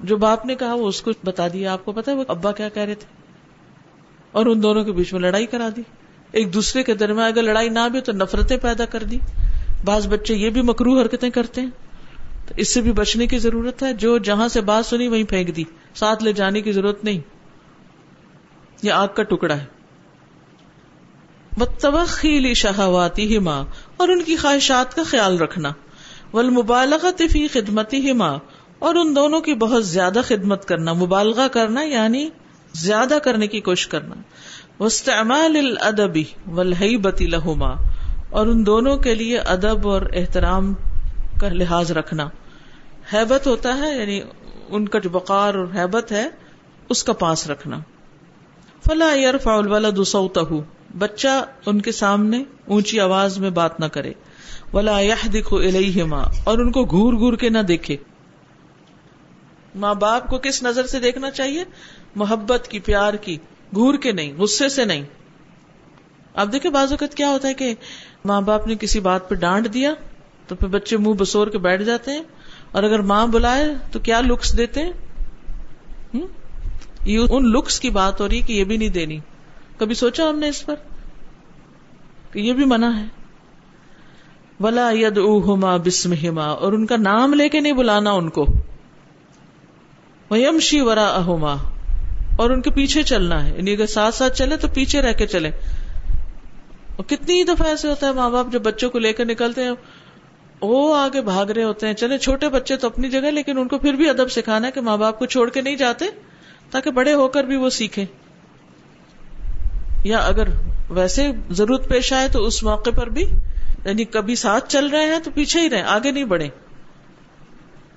جو 0.00 0.16
باپ 0.16 0.46
نے 0.46 0.54
کہا 0.54 0.74
وہ 0.74 0.88
اس 0.88 1.02
کو 1.02 1.10
بتا 1.24 1.48
دیا۔ 1.52 1.72
آپ 1.72 1.84
کو 1.84 1.92
پتا 1.92 2.12
وہ 2.12 2.24
ابا 2.28 2.52
کیا 2.52 2.68
کہہ 2.68 2.82
رہے 2.82 2.94
تھے؟ 2.94 3.06
اور 4.32 4.46
ان 4.46 4.62
دونوں 4.62 4.84
کے 4.84 4.92
بیچ 4.92 5.12
میں 5.12 5.20
لڑائی 5.20 5.46
کرا 5.46 5.68
دی۔ 5.76 5.82
ایک 6.32 6.54
دوسرے 6.54 6.82
کے 6.82 6.94
درمیان 6.94 7.26
اگر 7.26 7.42
لڑائی 7.42 7.68
نہ 7.68 7.88
بھی 7.92 8.00
تو 8.00 8.12
نفرتیں 8.12 8.56
پیدا 8.56 8.84
کر 8.84 9.02
دی۔ 9.02 9.18
بعض 9.84 10.08
بچے 10.08 10.34
یہ 10.34 10.50
بھی 10.50 10.62
مکرو 10.62 11.00
حرکتیں 11.00 11.30
کرتے 11.30 11.60
ہیں۔ 11.60 11.70
تو 12.46 12.54
اس 12.56 12.74
سے 12.74 12.80
بھی 12.80 12.92
بچنے 12.92 13.26
کی 13.26 13.38
ضرورت 13.38 13.82
ہے۔ 13.82 13.92
جو 13.92 14.18
جہاں 14.18 14.48
سے 14.48 14.60
بات 14.60 14.86
سنی 14.86 15.08
وہیں 15.08 15.24
پھینک 15.24 15.56
دی۔ 15.56 15.64
ساتھ 15.94 16.24
لے 16.24 16.32
جانے 16.32 16.60
کی 16.60 16.72
ضرورت 16.72 17.04
نہیں۔ 17.04 17.20
یہ 18.82 18.92
آگ 18.92 19.08
کا 19.14 19.22
ٹکڑا 19.22 19.56
ہے۔ 19.56 19.64
توخیلی 21.80 22.54
شہواتی 22.54 23.34
ہی 23.34 23.38
ماں 23.38 23.64
اور 23.96 24.08
ان 24.08 24.22
کی 24.22 24.36
خواہشات 24.36 24.94
کا 24.94 25.02
خیال 25.02 25.38
رکھنا۔ 25.38 25.72
ول 26.32 26.50
مبالغت 26.50 27.22
فی 27.30 27.48
خدمتی 27.48 27.96
ہی 27.96 28.12
ماں 28.12 28.38
اور 28.78 28.94
ان 28.94 29.16
دونوں 29.16 29.40
کی 29.40 29.54
بہت 29.54 29.86
زیادہ 29.86 30.20
خدمت 30.24 30.64
کرنا۔ 30.64 30.92
مبالغہ 30.92 31.48
کرنا 31.48 31.82
یعنی 31.82 32.28
زیادہ 32.72 33.18
کرنے 33.24 33.46
کی 33.46 33.60
کوشش 33.60 33.86
کرنا۔ 33.86 34.14
وسطمال 34.82 35.56
الادبی 35.56 36.24
ولحی 36.46 36.96
بتی 36.96 37.26
لہما 37.26 37.74
اور 38.30 38.46
ان 38.46 38.66
دونوں 38.66 38.96
کے 38.96 39.14
لیے 39.14 39.38
ادب 39.38 39.88
اور 39.88 40.02
احترام 40.14 40.74
کا 41.42 41.54
لحاظ 41.54 41.92
رکھنا۔ 41.92 42.28
حیبت 43.12 43.46
ہوتا 43.46 43.78
ہے 43.78 44.00
یعنی 44.00 44.20
ان 44.68 44.88
کا 44.88 44.98
جو 44.98 45.10
بقار 45.10 45.54
اور 45.54 45.66
حیبت 45.74 46.12
ہے، 46.12 46.28
اس 46.88 47.04
کا 47.04 47.12
پاس 47.12 47.50
رکھنا۔ 47.50 47.78
فلا 48.86 49.12
الولد 49.44 50.04
صوته۔ 50.06 50.58
بچہ 50.98 51.44
ان 51.66 51.80
کے 51.80 51.92
سامنے 51.92 52.44
اونچی 52.66 53.00
آواز 53.00 53.38
میں 53.38 53.50
بات 53.50 53.80
نہ 53.80 53.84
کرے۔ 53.84 54.12
ولا 54.72 55.00
يحدق 55.00 55.52
اليهما 55.52 56.24
اور 56.44 56.58
ان 56.58 56.72
کو 56.72 56.84
گور 56.84 57.12
گور 57.12 57.36
کے 57.36 57.48
نہ 57.48 57.58
دیکھے۔ 57.58 57.96
ماں 59.74 59.94
باپ 59.94 60.26
کو 60.26 60.38
کس 60.38 60.62
نظر 60.62 60.86
سے 60.86 61.00
دیکھنا 61.00 61.30
چاہیے؟ 61.30 61.64
محبت 62.14 62.68
کی، 62.70 62.78
پیار 62.78 63.14
کی۔ 63.14 63.36
گور 63.76 63.94
کے 63.94 64.12
نہیں، 64.12 64.32
غصے 64.38 64.68
سے 64.68 64.84
نہیں۔ 64.84 65.02
اب 66.34 66.52
دیکھیں، 66.52 66.70
بعض 66.70 66.92
اوقات 66.92 67.14
کیا 67.14 67.28
ہوتا 67.28 67.48
ہے 67.48 67.54
کہ 67.54 67.74
ماں 68.24 68.40
باپ 68.40 68.66
نے 68.66 68.74
کسی 68.80 69.00
بات 69.00 69.28
پہ 69.28 69.34
ڈانٹ 69.34 69.74
دیا۔ 69.74 69.94
تو 70.52 70.56
پھر 70.56 70.68
بچے 70.68 70.96
منہ 70.96 71.14
بسور 71.14 71.46
کے 71.46 71.58
بیٹھ 71.58 71.82
جاتے 71.82 72.10
ہیں 72.10 72.22
اور 72.72 72.82
اگر 72.82 72.98
ماں 72.98 73.26
بلائے 73.26 73.64
تو 73.92 73.98
کیا 73.98 74.20
لکس 74.20 74.56
دیتے 74.56 74.82
ہیں؟ 74.82 74.92
یہ 77.04 77.18
ان 77.30 77.50
لکس 77.50 77.80
کی 77.80 77.90
بات 77.90 78.20
ہو 78.20 78.28
رہی 78.28 78.36
ہے 78.36 78.46
کہ 78.46 78.52
یہ 78.52 78.64
بھی 78.64 78.76
نہیں 78.76 78.88
دینی۔ 78.88 79.18
کبھی 79.78 79.94
سوچا 79.94 80.28
ہم 80.28 80.38
نے 80.38 80.48
اس 80.48 80.66
پر 80.66 80.74
کہ 82.32 82.38
یہ 82.38 82.52
بھی 82.52 82.64
منع 82.64 82.90
ہے؟ 82.96 83.04
ولا 84.60 84.90
ید 84.92 85.18
اوہما 85.18 85.76
بسم 85.76 86.12
ہما 86.12 86.44
اور 86.44 86.72
ان 86.72 86.86
کا 86.86 86.96
نام 86.96 87.34
لے 87.34 87.48
کے 87.48 87.60
نہیں 87.60 87.72
بلانا 87.72 88.10
ان 88.10 88.28
کو۔ 88.28 88.46
ویمشی 90.30 90.80
ورا 90.80 91.06
اہما 91.06 91.54
اور 92.36 92.50
ان 92.50 92.62
کے 92.62 92.70
پیچھے 92.70 93.02
چلنا 93.02 93.46
ہے۔ 93.46 93.56
یعنی 93.56 93.72
اگر 93.72 93.86
ساتھ 93.86 94.14
ساتھ 94.14 94.36
چلے 94.38 94.56
تو 94.56 94.68
پیچھے 94.68 95.02
رہ 95.02 95.12
کے 95.12 95.26
چلے۔ 95.26 95.50
اور 96.96 97.02
کتنی 97.02 97.44
دفعہ 97.44 97.66
ایسے 97.66 97.88
ہوتا 97.88 98.06
ہے 98.06 98.12
ماں 98.12 98.30
باپ 98.30 98.46
جب 98.52 98.62
بچوں 98.62 98.90
کو 98.90 98.98
لے 98.98 99.12
کر 99.12 99.24
نکلتے 99.24 99.64
ہیں 99.64 99.70
وہ 100.62 100.96
آگے 100.96 101.20
بھاگ 101.20 101.46
رہے 101.46 101.64
ہوتے 101.64 101.86
ہیں۔ 101.86 101.94
چلے، 101.94 102.18
چھوٹے 102.18 102.48
بچے 102.48 102.76
تو 102.76 102.86
اپنی 102.86 103.08
جگہ، 103.08 103.30
لیکن 103.30 103.58
ان 103.58 103.68
کو 103.68 103.78
پھر 103.78 103.92
بھی 103.92 104.10
ادب 104.10 104.30
سکھانا 104.30 104.66
ہے 104.66 104.72
کہ 104.72 104.80
ماں 104.80 104.96
باپ 104.96 105.18
کو 105.18 105.26
چھوڑ 105.26 105.50
کے 105.50 105.60
نہیں 105.60 105.76
جاتے، 105.76 106.04
تاکہ 106.70 106.90
بڑے 106.90 107.14
ہو 107.14 107.28
کر 107.28 107.44
بھی 107.44 107.56
وہ 107.56 107.70
سیکھیں۔ 107.70 108.04
یا 110.04 110.18
اگر 110.18 110.48
ویسے 110.90 111.28
ضرورت 111.50 111.88
پیش 111.88 112.12
آئے 112.12 112.28
تو 112.28 112.44
اس 112.44 112.62
موقع 112.62 112.90
پر 112.90 113.08
بھی 113.08 113.22
یعنی 113.84 114.04
کبھی 114.04 114.34
ساتھ 114.34 114.70
چل 114.70 114.86
رہے 114.86 115.06
ہیں 115.06 115.18
تو 115.24 115.30
پیچھے 115.34 115.60
ہی 115.60 115.70
رہے 115.70 115.82
آگے 115.82 116.10
نہیں 116.10 116.24
بڑھے 116.24 116.48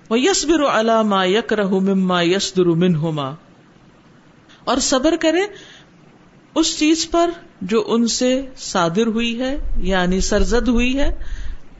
وہ 0.09 0.19
یس 0.19 0.45
برو 0.45 0.67
علامہ 0.67 1.27
یک 1.27 1.53
رہ 1.53 1.67
مما 1.67 2.21
یس 2.21 2.57
درو 2.57 2.75
من 2.75 2.95
ہوما 2.95 3.31
اور 4.63 4.77
صبر 4.77 5.15
کرے 5.19 5.41
اس 6.55 6.79
چیز 6.79 7.11
پر 7.11 7.29
جو 7.61 7.83
ان 7.87 8.07
سے 8.07 8.45
صادر 8.57 9.07
ہوئی 9.07 9.39
ہے 9.39 9.59
یعنی 9.77 10.21
سرزد 10.21 10.67
ہوئی 10.67 10.99
ہے 10.99 11.15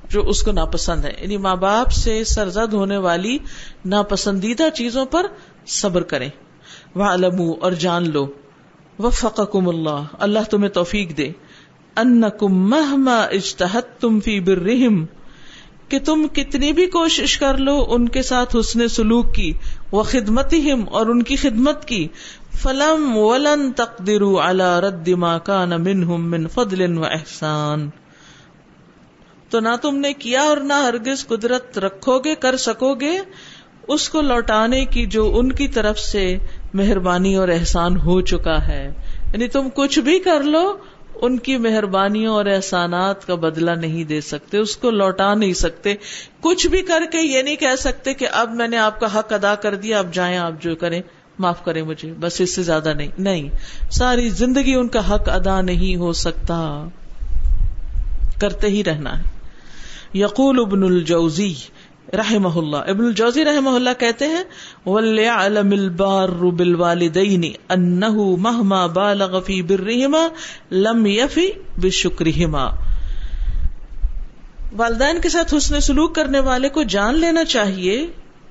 جو 0.09 0.27
اس 0.27 0.43
کو 0.43 0.51
ناپسند 0.51 1.05
ہے۔ 1.05 1.11
یعنی 1.21 1.37
ماں 1.37 1.55
باپ 1.55 1.91
سے 1.91 2.23
سرزد 2.23 2.73
ہونے 2.73 2.97
والی 2.97 3.37
ناپسندیدہ 3.85 4.63
چیزوں 4.73 5.05
پر 5.05 5.25
صبر 5.67 6.03
کریں۔ 6.03 6.29
وہ 6.95 7.55
اور 7.61 7.71
جان 7.71 8.09
لو۔ 8.09 8.27
وہ 8.99 9.09
فقم 9.09 9.69
اللہ 9.69 10.03
اللہ 10.19 10.39
تمہیں 10.49 10.69
توفیق 10.69 11.17
دے۔ 11.17 11.31
ان 11.95 12.23
کم 12.39 12.69
مہما 12.69 13.15
اجتحت 13.15 14.01
تم 14.01 14.19
فی 14.19 14.39
برہم 14.39 15.05
کہ 15.89 15.99
تم 15.99 16.27
کتنی 16.33 16.73
بھی 16.73 16.85
کوشش 16.85 17.37
کر 17.37 17.57
لو 17.57 17.85
ان 17.89 18.09
کے 18.09 18.21
ساتھ 18.21 18.55
حسن 18.59 18.87
سلوک 18.87 19.35
کی۔ 19.35 19.53
وہ 19.91 20.03
خدمت 20.03 20.53
اور 20.89 21.05
ان 21.05 21.23
کی 21.23 21.35
خدمت 21.35 21.85
کی۔ 21.85 22.07
فلم 22.53 23.17
ولن 23.17 23.71
تقدروا 23.71 24.49
على 24.49 24.87
رد 24.87 25.07
ما 25.07 25.37
كان 25.37 25.69
منهم 25.69 26.29
من 26.29 26.47
فضل 26.47 26.97
و 26.97 27.05
احسان 27.05 27.89
تو 29.55 29.61
نہ 29.61 29.75
تم 29.81 29.95
نے 29.95 30.13
کیا 30.13 30.41
اور 30.41 30.57
نہ 30.57 30.73
ہرگز 30.73 31.27
قدرت 31.27 31.79
رکھو 31.79 32.19
گے، 32.19 32.35
کر 32.35 32.57
سکو 32.57 32.93
گے۔ 32.93 33.19
اس 33.87 34.09
کو 34.09 34.21
لوٹانے 34.21 34.85
کی 34.85 35.05
جو 35.05 35.35
ان 35.37 35.51
کی 35.51 35.67
طرف 35.67 35.99
سے 35.99 36.37
مہربانی 36.73 37.35
اور 37.35 37.47
احسان 37.47 37.97
ہو 37.97 38.21
چکا 38.21 38.67
ہے۔ 38.67 38.93
یعنی 39.33 39.47
تم 39.47 39.67
کچھ 39.75 39.99
بھی 39.99 40.19
کر 40.19 40.43
لو، 40.43 40.77
ان 41.15 41.39
کی 41.39 41.57
مہربانیوں 41.57 42.33
اور 42.33 42.45
احسانات 42.45 43.27
کا 43.27 43.35
بدلہ 43.35 43.71
نہیں 43.71 44.03
دے 44.03 44.21
سکتے، 44.21 44.57
اس 44.57 44.77
کو 44.77 44.91
لوٹا 44.91 45.33
نہیں 45.33 45.53
سکتے۔ 45.53 45.93
کچھ 46.41 46.67
بھی 46.67 46.81
کر 46.81 47.03
کے 47.11 47.17
یہ 47.17 47.41
نہیں 47.41 47.55
کہہ 47.55 47.75
سکتے 47.79 48.13
کہ 48.13 48.27
اب 48.31 48.53
میں 48.53 48.67
نے 48.67 48.77
آپ 48.77 48.99
کا 48.99 49.19
حق 49.19 49.33
ادا 49.33 49.55
کر 49.55 49.75
دیا، 49.75 49.99
اب 49.99 50.13
جائیں، 50.13 50.37
آپ 50.37 50.61
جو 50.61 50.75
کریں، 50.75 51.01
معاف 51.39 51.65
کریں 51.65 51.81
مجھے، 51.81 52.13
بس 52.19 52.41
اس 52.41 52.55
سے 52.55 52.63
زیادہ 52.63 52.93
نہیں۔ 52.93 53.09
نہیں، 53.17 53.49
ساری 53.91 54.29
زندگی 54.29 54.73
ان 54.73 54.87
کا 54.87 55.15
حق 55.15 55.29
ادا 55.29 55.61
نہیں 55.61 55.95
ہو 55.95 56.13
سکتا۔ 56.13 56.87
کرتے 58.41 58.67
ہی 58.67 58.83
رہنا 58.83 59.19
ہے۔ 59.19 59.34
یقول 60.13 60.59
ابن 60.59 60.83
الجوزی 60.83 61.53
رحم 62.13 62.57
اللہ۔ 62.57 62.77
ابن 62.77 63.05
الجوزی 63.05 63.45
رحم 63.45 63.67
اللہ 63.67 63.89
کہتے 63.99 64.27
ہیں، 64.27 64.43
وَلْيَعْلَمِ 64.85 65.79
الْبَارُ 65.79 66.51
بِالْوَالِدَيْنِ 66.51 67.49
أَنَّهُ 67.73 68.37
مَهْمَا 68.37 68.85
بَالَغَ 68.85 69.41
فِي 69.41 69.61
بِرِّهِمَا 69.61 70.27
لَمْ 70.71 71.07
يَفِ 71.07 71.41
بِشُكْرِهِمَا۔ 71.81 72.75
والدین 74.77 75.21
کے 75.21 75.29
ساتھ 75.29 75.55
حسن 75.57 75.81
سلوک 75.81 76.15
کرنے 76.15 76.39
والے 76.39 76.69
کو 76.69 76.83
جان 76.83 77.15
لینا 77.15 77.43
چاہیے 77.43 78.07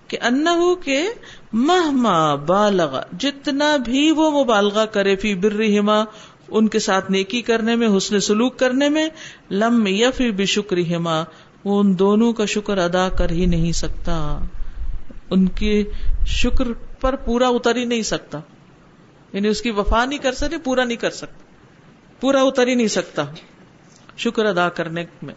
کہ 0.09 0.19
انہو 0.23 0.75
کے 0.75 1.05
مہما 1.53 2.35
بالغ، 2.35 2.99
جتنا 3.19 3.77
بھی 3.77 4.11
وہ 4.11 4.45
مبالغہ 4.45 4.85
کرے 4.85 5.17
فی 5.17 5.35
برہما 5.35 6.05
ان 6.49 6.69
کے 6.69 6.79
ساتھ 6.79 7.11
نیکی 7.11 7.43
کرنے 7.43 7.77
میں، 7.77 7.89
حسن 7.97 8.21
سلوک 8.21 8.59
کرنے 8.59 8.89
میں، 8.89 9.09
لم 9.51 9.87
یفی 9.87 10.31
بشکرہما۔ 10.31 11.23
وہ 11.65 11.81
ان 11.81 11.99
دونوں 11.99 12.33
کا 12.33 12.45
شکر 12.45 12.79
ادا 12.79 13.09
کر 13.09 13.31
ہی 13.31 13.47
نہیں 13.47 13.73
سکتا۔ 13.73 14.39
ان 15.31 15.47
کے 15.47 15.85
شکر 16.27 16.73
پر 17.01 17.17
پورا 17.17 17.49
اتر 17.49 17.77
ہی 17.77 17.85
نہیں 17.85 18.03
سکتا۔ 18.03 18.41
یعنی 19.33 19.49
اس 19.49 19.63
کی 19.63 19.71
وفا 19.71 20.05
نہیں 20.05 20.19
کر 20.19 20.33
سکتے، 20.33 20.59
پورا 20.59 20.85
نہیں 20.85 20.97
کر 20.97 21.11
سکتا 21.11 21.45
پورا 22.21 22.43
اتر 22.43 22.67
ہی 22.67 22.75
نہیں 22.75 22.89
سکتا 22.89 23.25
شکر 24.17 24.45
ادا 24.45 24.69
کرنے 24.69 25.05
میں۔ 25.23 25.35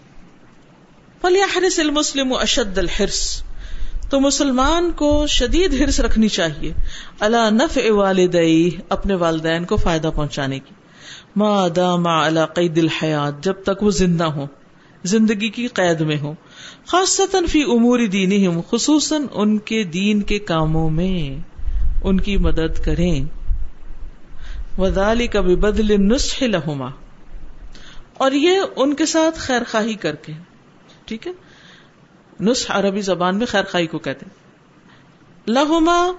فلیحرس 1.22 1.80
المسلم 1.80 2.34
اشد 2.34 2.78
الحرس 2.78 3.44
تو 4.10 4.20
مسلمان 4.20 4.92
کو 4.92 5.28
شدید 5.28 5.74
ہرس 5.74 6.00
رکھنی 6.00 6.28
چاہیے۔ 6.28 6.74
اللہ 7.20 7.50
نف 7.52 7.80
والدئی 7.90 8.70
اپنے 8.90 9.16
والدین 9.16 9.66
کو 9.66 9.76
فائدہ 9.76 10.10
پہنچانے 10.16 10.60
کی۔ 10.60 10.74
ما 11.36 11.68
دام 11.76 12.08
على 12.08 12.40
قید 12.56 12.78
الحیات 12.78 13.44
جب 13.44 13.54
تک 13.66 13.84
وہ 13.84 13.92
زندہ 13.92 14.24
ہوں۔ 14.24 14.48
زندگی 15.04 15.50
کی 15.50 15.68
قید 15.68 16.02
میں 16.02 16.18
ہو 16.18 16.34
خاص 16.86 17.22
فی 17.50 17.64
امور 17.64 18.00
دین 18.00 18.62
خصوصاً 18.70 19.22
ان 19.34 19.58
کے 19.58 19.84
دین 19.84 20.22
کے 20.22 20.40
کاموں 20.40 20.90
میں 20.90 21.42
ان 22.04 22.20
کی 22.20 22.38
مدد 22.38 22.86
کریں۔ 22.86 23.26
وزال 24.78 25.28
کا 25.28 25.42
بھی 25.42 25.56
بدل 25.56 26.02
نسخ 26.02 26.44
لہما۔ 26.44 26.90
اور 28.14 28.32
یہ 28.32 28.60
ان 28.76 28.94
کے 28.94 29.06
ساتھ 29.06 29.40
خیر 29.40 29.62
خواہی 29.72 29.94
کر 29.94 30.16
کے۔ 30.16 30.34
ٹھیک 31.06 31.28
ہے؟ 31.28 31.32
نسخ 32.40 32.72
عربی 32.72 33.02
زبان 33.02 33.38
میں 33.38 33.46
خیر 33.46 33.64
خواہی 33.64 33.88
کو 33.88 33.98
کہتے 34.00 34.26
لہما 35.48 36.12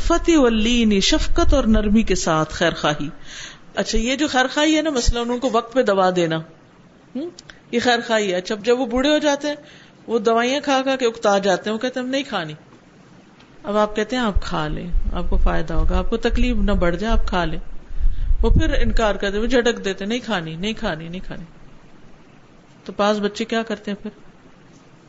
فتح 0.00 0.30
واللین، 0.36 1.00
شفقت 1.00 1.54
اور 1.54 1.64
نرمی 1.64 2.02
کے 2.02 2.14
ساتھ 2.14 2.54
خیر 2.54 2.72
خواہی۔ 2.74 3.08
اچھا 3.74 3.98
یہ 3.98 4.16
جو 4.16 4.28
خیر 4.28 4.46
خواہی 4.54 4.76
ہے 4.76 4.82
نا، 4.82 4.90
مثلاً 4.90 5.30
ان 5.30 5.38
کو 5.38 5.50
وقت 5.52 5.74
پہ 5.74 5.82
دوا 5.82 6.10
دینا۔ 6.16 6.38
یہ 7.70 7.80
خیر 7.80 7.98
خائی 8.06 8.30
ہے۔ 8.30 8.36
اچھا 8.36 8.54
جب 8.62 8.80
وہ 8.80 8.86
بوڑھے 8.86 9.10
ہو 9.10 9.18
جاتے 9.18 9.48
ہیں، 9.48 9.54
وہ 10.06 10.18
دوائیاں 10.18 10.60
کھا 10.60 10.80
کھا 10.82 10.96
کے 10.96 11.06
اکتا 11.06 11.38
جاتے 11.38 11.70
ہیں، 11.70 11.74
وہ 11.74 11.78
کہتے 11.78 12.00
ہیں 12.00 12.04
ہم 12.06 12.10
نہیں 12.10 12.22
کھانی۔ 12.22 12.52
اب 13.62 13.76
آپ 13.76 13.96
کہتے 13.96 14.16
ہیں 14.16 14.22
آپ 14.22 14.42
کھا 14.42 14.68
لیں، 14.68 14.90
آپ 15.12 15.24
کو 15.30 15.36
فائدہ 15.36 15.74
ہوگا، 15.74 15.98
آپ 15.98 16.10
کو 16.10 16.16
تکلیف 16.16 16.56
نہ 16.56 16.72
بڑھ 16.72 16.96
جائے، 16.96 17.12
آپ 17.12 17.26
کھا 17.26 17.44
لیں۔ 17.44 17.58
وہ 18.42 18.50
پھر 18.50 18.82
انکار 18.82 19.14
کرتے 19.14 19.38
وہ 19.38 19.46
جھٹک 19.46 19.84
دیتے 19.84 20.04
نہیں 20.04 20.18
کھانی 20.18 20.56
نہیں 20.56 20.72
کھانی 20.72 21.08
نہیں 21.08 21.20
کھانی۔ 21.20 21.44
تو 22.84 22.92
پاس 22.92 23.18
بچے 23.18 23.44
کیا 23.44 23.62
کرتے 23.62 23.90
ہیں 23.90 24.02
پھر؟ 24.02 24.10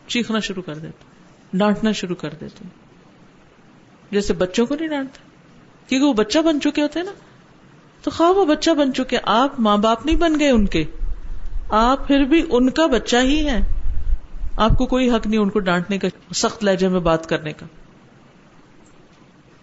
چیخنا 0.08 0.40
شروع 0.40 0.64
کر 0.64 0.76
دیتے 0.76 1.06
ڈانٹنا 1.58 1.92
شروع 1.92 2.16
کر 2.16 2.30
دیتے 2.42 2.68
جیسے 4.12 4.34
بچوں 4.34 4.66
کو 4.66 4.76
نہیں 4.76 4.88
ڈانٹتے، 4.88 5.20
کیونکہ 5.88 6.08
وہ 6.08 6.14
بچہ 6.14 6.40
بن 6.40 6.62
چکے 6.62 6.82
ہوتے 6.82 7.00
ہیں 7.00 7.06
نا۔ 7.06 7.12
تو 8.04 8.12
خواہ 8.12 8.30
وہ 8.30 8.46
بچہ 8.46 8.72
بن 8.72 8.94
چکے، 8.94 9.18
آپ 9.24 9.60
ماں 9.60 9.78
باپ 9.78 10.06
نہیں 10.06 10.16
بن 10.16 10.40
گئے 10.40 10.50
ان 10.50 10.66
کے۔ 10.66 10.84
آپ 11.76 12.08
پھر 12.08 12.24
بھی 12.24 12.46
ان 12.50 12.70
کا 12.70 12.86
بچہ 12.86 13.16
ہی 13.18 13.50
ہے 13.50 13.60
آپ 14.58 14.72
کو 14.72 14.86
کوئی 14.86 15.12
حق 15.12 15.28
نہیں 15.28 15.40
ان 15.40 15.50
کو 15.50 15.60
ڈانٹنے 15.60 15.98
کا، 15.98 16.08
سخت 16.36 16.64
لہجے 16.64 16.88
میں 16.88 17.00
بات 17.00 17.30
کرنے 17.30 17.54
کا۔ 17.54 17.66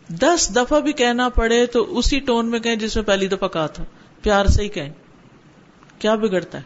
دس 0.09 0.57
دفعہ 0.57 0.81
بھی 0.81 0.93
کہنا 0.93 1.29
پڑے 1.29 1.67
تو 1.67 1.99
اسی 1.99 2.21
ٹون 2.21 2.47
میں 2.47 2.59
کہیں 2.59 2.77
جس 2.77 2.97
میں 2.97 3.05
پہلی 3.05 3.29
دفعہ 3.29 3.49
کہا 3.49 3.67
تھا۔ 3.67 3.85
پیار 4.23 4.47
سے 4.47 4.63
ہی 4.63 4.69
کہیں۔ 4.69 4.91
کیا 5.99 6.15
بگڑتا 6.15 6.59
ہے؟ 6.59 6.63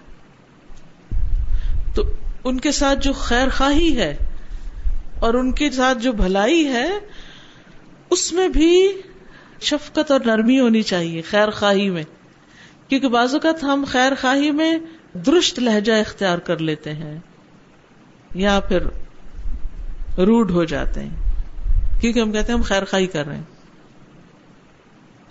تو 1.95 2.03
ان 2.45 2.61
کے 2.61 2.73
ساتھ 2.73 2.99
جو 2.99 3.13
خیر 3.13 3.49
خواہی 3.49 3.97
ہے 3.97 4.17
اور 5.21 5.35
ان 5.35 5.53
کے 5.53 5.71
ساتھ 5.71 5.99
جو 5.99 6.13
بھلائی 6.13 6.67
ہے، 6.67 6.91
اس 8.11 8.33
میں 8.33 8.49
بھی 8.49 8.89
شفقت 9.61 10.11
اور 10.11 10.21
نرمی 10.27 10.61
ہونی 10.61 10.83
چاہیے 10.83 11.23
خیر 11.23 11.51
خواہی 11.51 11.91
میں۔ 11.91 12.05
کیونکہ 12.89 13.09
بعض 13.09 13.35
اوقات 13.35 13.65
ہم 13.65 13.85
خیر 13.89 14.13
خواہی 14.21 14.51
میں 14.51 14.79
درست 15.15 15.59
لہجہ 15.59 15.93
اختیار 15.93 16.39
کر 16.39 16.59
لیتے 16.59 16.93
ہیں 16.93 17.19
یا 18.35 18.61
پھر 18.61 18.83
روڈ 20.19 20.51
ہو 20.51 20.65
جاتے 20.65 21.01
ہیں 21.01 21.17
کیونکہ 22.01 22.21
ہم 22.21 22.33
کہتے 22.33 22.53
ہیں 22.53 22.59
ہم 22.59 22.63
خیر 22.63 22.85
خائی 22.85 23.07
کر 23.07 23.27
رہے 23.27 23.37
ہیں۔ 23.37 23.43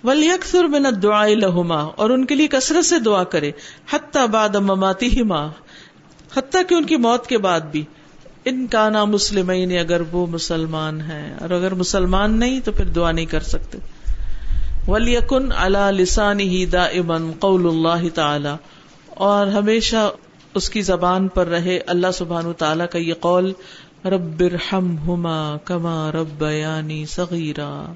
ولی 0.03 0.29
اکثر 0.29 0.63
میں 0.63 0.79
نہ 0.79 0.87
دعائیں 0.87 1.35
لہما 1.35 1.81
اور 1.81 2.09
ان 2.09 2.25
کے 2.25 2.35
لیے 2.35 2.47
کثرت 2.47 2.85
سے 2.85 2.99
دعا 2.99 3.23
کرے۔ 3.23 3.51
حتیٰ 3.93 4.27
باد 4.27 4.49
مماتی 4.49 5.17
ہی 5.17 5.21
ماں 5.21 5.49
حتیٰ 6.37 6.61
کہ 6.69 6.73
ان 6.73 6.83
کی 6.83 6.95
موت 6.95 7.27
کے 7.27 7.37
بعد 7.37 7.61
بھی۔ 7.61 7.83
ان 8.45 8.67
کا 8.67 8.89
نام 8.89 9.11
مسلم 9.11 9.49
اگر 9.79 10.01
وہ 10.11 10.27
مسلمان 10.27 11.01
ہے 11.01 11.33
اور 11.39 11.49
اگر 11.49 11.73
مسلمان 11.73 12.39
نہیں 12.39 12.59
تو 12.59 12.71
پھر 12.71 12.85
دعا 12.85 13.11
نہیں 13.11 13.25
کر 13.25 13.39
سکتے۔ 13.39 13.77
ولی 14.87 15.15
کن 15.29 15.51
اللہ 15.55 15.91
لسان 15.91 16.39
ہی 16.39 16.65
دا 16.65 16.83
امن 16.83 17.31
قول 17.39 17.67
اللہ 17.67 18.09
تعالی 18.15 18.49
اور 19.15 19.47
ہمیشہ 19.47 20.11
اس 20.53 20.69
کی 20.69 20.81
زبان 20.81 21.27
پر 21.27 21.47
رہے 21.47 21.79
اللہ 21.87 22.07
سبحان 22.13 22.53
تعالیٰ 22.53 22.85
کا 22.91 22.97
یہ 22.97 23.13
قول، 23.13 23.53
رب 24.05 24.43
ہم 24.73 24.97
ہما 24.97 25.57
کما 25.63 26.11
رب 26.11 26.43
یعنی 26.51 27.05
صغیرہ 27.05 27.93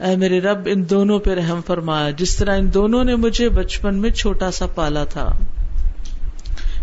اے 0.00 0.16
میرے 0.16 0.40
رب، 0.40 0.58
ان 0.66 0.90
دونوں 0.90 1.18
پہ 1.18 1.30
رحم 1.30 1.60
فرمایا۔ 1.66 2.10
جس 2.10 2.36
طرح 2.36 2.58
ان 2.58 2.74
دونوں 2.74 3.04
نے 3.04 3.16
مجھے 3.16 3.48
بچپن 3.48 3.94
میں 3.94 4.10
چھوٹا 4.10 4.50
سا 4.50 4.66
پالا 4.66 5.04
تھا۔ 5.04 5.32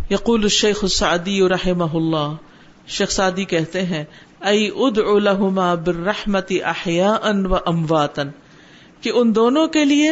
یقول 0.09 0.43
الشیخ 0.43 0.79
السعدی 0.81 1.49
رحمہ 1.49 1.97
اللہ۔ 1.97 2.33
شیخ 2.87 3.11
سعدی 3.11 3.45
کہتے 3.45 3.85
ہیں، 3.85 4.03
ای 4.39 4.69
ادعو 4.75 5.19
لہما 5.19 5.73
بالرحمت 5.73 6.51
احیاء 6.63 7.47
و 7.49 7.55
امواتن 7.55 8.29
کہ 9.01 9.11
ان 9.15 9.35
دونوں 9.35 9.67
کے 9.67 9.85
لیے 9.85 10.11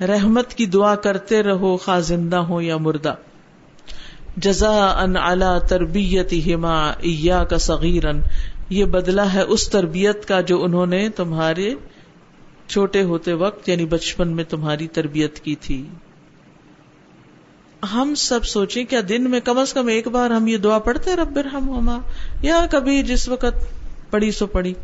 رحمت 0.00 0.54
کی 0.54 0.66
دعا 0.66 0.94
کرتے 0.94 1.42
رہو 1.42 1.76
خا 1.76 2.00
زندہ 2.00 2.36
ہو 2.36 2.60
یا 2.60 2.76
مردہ۔ 2.76 3.14
جزا 4.36 4.86
ان 4.86 5.16
الا 5.16 5.58
تربیت 5.58 6.34
ہما 6.46 6.88
ایا 6.88 7.44
کا 7.44 7.58
صغیرن 7.58 8.20
یہ 8.70 8.84
بدلہ 8.84 9.20
ہے 9.20 9.40
اس 9.40 9.70
تربیت 9.70 10.28
کا 10.28 10.40
جو 10.40 10.64
انہوں 10.64 10.86
نے 10.86 11.08
تمہارے 11.08 11.74
چھوٹے 12.66 13.02
ہوتے 13.02 13.32
وقت 13.32 13.68
یعنی 13.68 13.84
بچپن 13.84 14.28
میں 14.28 14.44
تمہاری 14.44 14.88
تربیت 14.88 15.40
کی 15.40 15.54
تھی۔ 15.54 15.86
ہم 17.92 18.14
سب 18.16 18.44
سوچیں، 18.44 18.84
کیا 18.84 19.00
دن 19.08 19.30
میں 19.30 19.40
کم 19.40 19.58
از 19.58 19.72
کم 19.72 19.86
ایک 19.86 20.08
بار 20.08 20.30
ہم 20.30 20.46
یہ 20.46 20.56
دعا 20.56 20.78
پڑھتے 20.78 21.16
رب 21.16 21.38
ہم 21.52 21.70
ہما 21.70 21.98
یا 22.42 22.66
کبھی 22.70 23.02
جس 23.02 23.28
وقت 23.28 23.64
پڑھی 24.10 24.30
سو 24.30 24.46
پڑھی۔ 24.46 24.74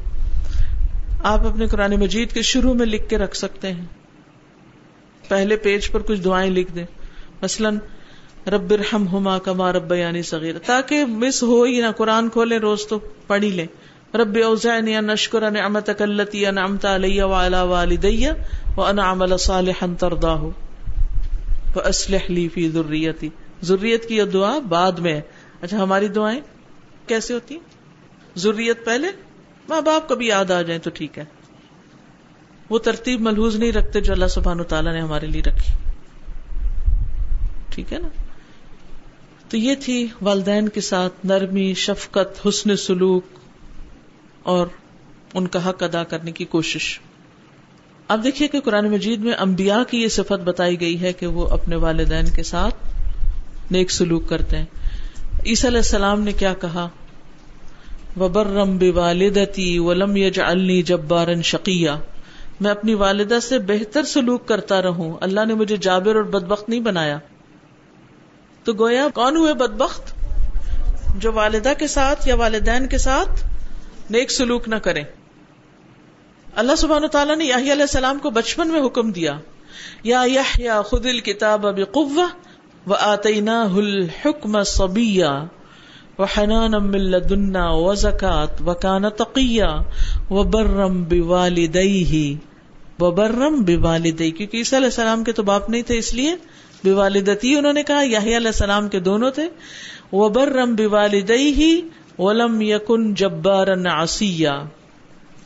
آپ 1.22 1.46
اپنے 1.46 1.66
قرآن 1.66 2.00
مجید 2.00 2.32
کے 2.32 2.42
شروع 2.42 2.74
میں 2.74 2.86
لکھ 2.86 3.08
کے 3.08 3.18
رکھ 3.18 3.36
سکتے 3.36 3.72
ہیں۔ 3.72 3.84
پہلے 5.28 5.56
پیج 5.56 5.90
پر 5.90 6.02
کچھ 6.02 6.20
دعائیں 6.20 6.50
لکھ 6.50 6.72
دیں۔ 6.74 6.84
مثلاً، 7.42 7.78
رب 8.46 8.72
رحم 8.72 9.08
ہما 9.08 9.38
کما 9.38 9.72
رب 9.72 9.92
یعنی 9.92 10.22
صغیر 10.22 10.58
تاکہ 10.58 11.04
مس 11.04 11.42
ہو 11.42 11.62
ہی 11.62 11.80
نہ، 11.80 11.86
قرآن 11.96 12.28
کھولے 12.28 12.56
روز 12.58 12.86
تو 12.86 12.98
پڑھی 13.26 13.50
لیں۔ 13.50 13.66
رب 14.16 14.38
اوزعنی 14.44 14.96
ان 14.96 15.10
اشکر 15.10 15.50
نعمتک 15.50 16.02
اللتی 16.02 16.46
انعمت 16.46 16.84
علی 16.84 17.20
وعلا 17.20 17.62
والدی 17.62 18.26
وانا 18.76 19.12
عمل 19.12 19.36
صالحا 19.36 19.86
ترضاه 19.98 20.48
فاصلح 21.74 22.18
لی 22.28 22.48
فی 22.48 22.70
ذریتی۔ 22.70 23.28
ذریت 23.64 24.08
کی 24.08 24.16
یہ 24.16 24.22
دعا 24.22 24.58
بعد 24.58 24.92
میں 24.92 25.12
ہے۔ 25.12 25.20
اچھا 25.60 25.82
ہماری 25.82 26.08
دعائیں 26.08 26.40
کیسے 27.06 27.34
ہوتی 27.34 27.54
ہیں؟ 27.54 27.62
ذریت 28.38 28.84
پہلے؟ 28.84 29.06
ماں 29.68 29.80
باپ 29.80 30.08
کبھی 30.08 30.26
یاد 30.26 30.50
آ 30.50 30.62
جائیں 30.62 30.80
تو 30.82 30.90
ٹھیک 30.94 31.18
ہے۔ 31.18 31.24
وہ 32.70 32.78
ترتیب 32.78 33.20
ملحوظ 33.20 33.56
نہیں 33.56 33.72
رکھتے 33.72 34.00
جو 34.00 34.12
اللہ 34.12 34.26
سبحان 34.26 34.60
و 34.60 34.64
تعالیٰ 34.64 34.92
نے 34.92 35.00
ہمارے 35.00 35.26
لیے 35.26 35.42
رکھی۔ 35.42 35.90
ٹھیک 37.70 37.92
ہے 37.92 37.98
نا؟ 37.98 38.08
تو 39.48 39.56
یہ 39.56 39.74
تھی 39.80 40.06
والدین 40.22 40.68
کے 40.68 40.80
ساتھ 40.80 41.26
نرمی، 41.26 41.74
شفقت، 41.74 42.46
حسن 42.48 42.76
سلوک 42.76 43.24
اور 44.42 44.66
ان 45.34 45.46
کا 45.46 45.68
حق 45.68 45.82
ادا 45.82 46.04
کرنے 46.04 46.32
کی 46.32 46.44
کوشش۔ 46.44 47.00
اب 48.08 48.24
دیکھیے 48.24 48.48
کہ 48.48 48.60
قرآن 48.60 48.90
مجید 48.90 49.20
میں 49.20 49.32
انبیاء 49.32 49.90
کی 49.90 50.02
یہ 50.02 50.08
صفت 50.08 50.42
بتائی 50.44 50.80
گئی 50.80 51.00
ہے 51.00 51.12
کہ 51.12 51.26
وہ 51.26 51.48
اپنے 51.48 51.76
والدین 51.76 52.24
کے 52.36 52.42
ساتھ 52.42 52.74
نیک 53.70 53.90
سلوک 53.90 54.28
کرتے 54.28 54.58
ہیں۔ 54.58 54.64
عیسی 55.46 55.66
علیہ 55.66 55.78
السلام 55.78 56.20
نے 56.20 56.32
کیا 56.32 56.54
کہا؟ 56.54 56.88
وبرم 58.20 58.78
والدتی 58.94 59.78
ولم 59.78 60.16
یج 60.16 60.40
النی 60.40 60.82
جبارن 60.82 61.42
شقیہ 61.42 61.90
میں 62.64 62.70
اپنی 62.70 62.94
والدہ 62.94 63.38
سے 63.42 63.58
بہتر 63.58 64.02
سلوک 64.02 64.48
کرتا 64.48 64.82
رہوں۔ 64.82 65.16
اللہ 65.20 65.44
نے 65.44 65.54
مجھے 65.54 65.76
جابر 65.76 66.14
اور 66.14 66.24
بدبخت 66.24 66.68
نہیں 66.68 66.80
بنایا۔ 66.80 67.18
تو 68.64 68.72
گویا 68.72 69.06
کون 69.14 69.36
ہوئے 69.36 69.54
بدبخت؟ 69.54 70.14
جو 71.16 71.32
والدہ 71.32 71.72
کے 71.78 71.86
ساتھ 71.86 72.28
یا 72.28 72.34
والدین 72.34 72.86
کے 72.86 72.98
ساتھ 72.98 73.46
نیک 74.10 74.30
سلوک 74.30 74.68
نہ 74.68 74.74
کریں۔ 74.74 75.04
اللہ 76.54 76.74
سبحانہ 76.74 77.06
تعالیٰ 77.06 77.36
نے 77.36 77.44
یاہی 77.44 77.72
علیہ 77.72 77.82
السلام 77.82 78.18
کو 78.18 78.30
بچپن 78.30 78.68
میں 78.68 78.86
حکم 78.86 79.12
دیا۔ 79.12 79.38
یا 80.04 80.22
یا 80.58 80.82
خود 80.82 81.06
الکتاب 81.06 81.62
بقوہ 81.62 82.26
و 82.86 82.94
الحکم 82.94 84.62
صبیہ 84.62 85.44
و 86.18 86.24
حنان 86.24 86.92
لدنا 86.92 87.70
و 87.70 87.94
زکات 87.94 88.62
و 88.62 88.74
تقیہ 89.08 89.82
و 90.30 90.42
برم 90.42 91.04
بوالدئی 92.98 93.36
و 93.36 93.60
برم 93.60 93.62
بوالدئی 93.62 94.30
کیونکہ 94.30 94.56
عیسی 94.56 94.76
علیہ 94.76 94.86
السلام 94.86 95.24
کے 95.24 95.32
تو 95.32 95.42
باپ 95.42 95.70
نہیں 95.70 95.82
تھے 95.82 95.98
اس 95.98 96.14
لیے 96.14 96.36
بے 96.84 96.92
والدتی 96.92 97.56
انہوں 97.56 97.72
نے 97.72 97.82
کہا 97.82 98.02
یاہی 98.02 98.36
علیہ 98.36 98.46
السلام 98.46 98.88
کے 98.88 99.00
دونوں 99.00 99.30
تھے۔ 99.30 99.48
وہ 100.12 100.28
برم 100.28 100.74
بے 100.74 100.86
والدئی 100.86 101.52
ہی 101.52 101.80
ولم 102.18 102.60
یقن 102.60 103.14
جبارن 103.14 103.86
آسیہ 103.86 104.48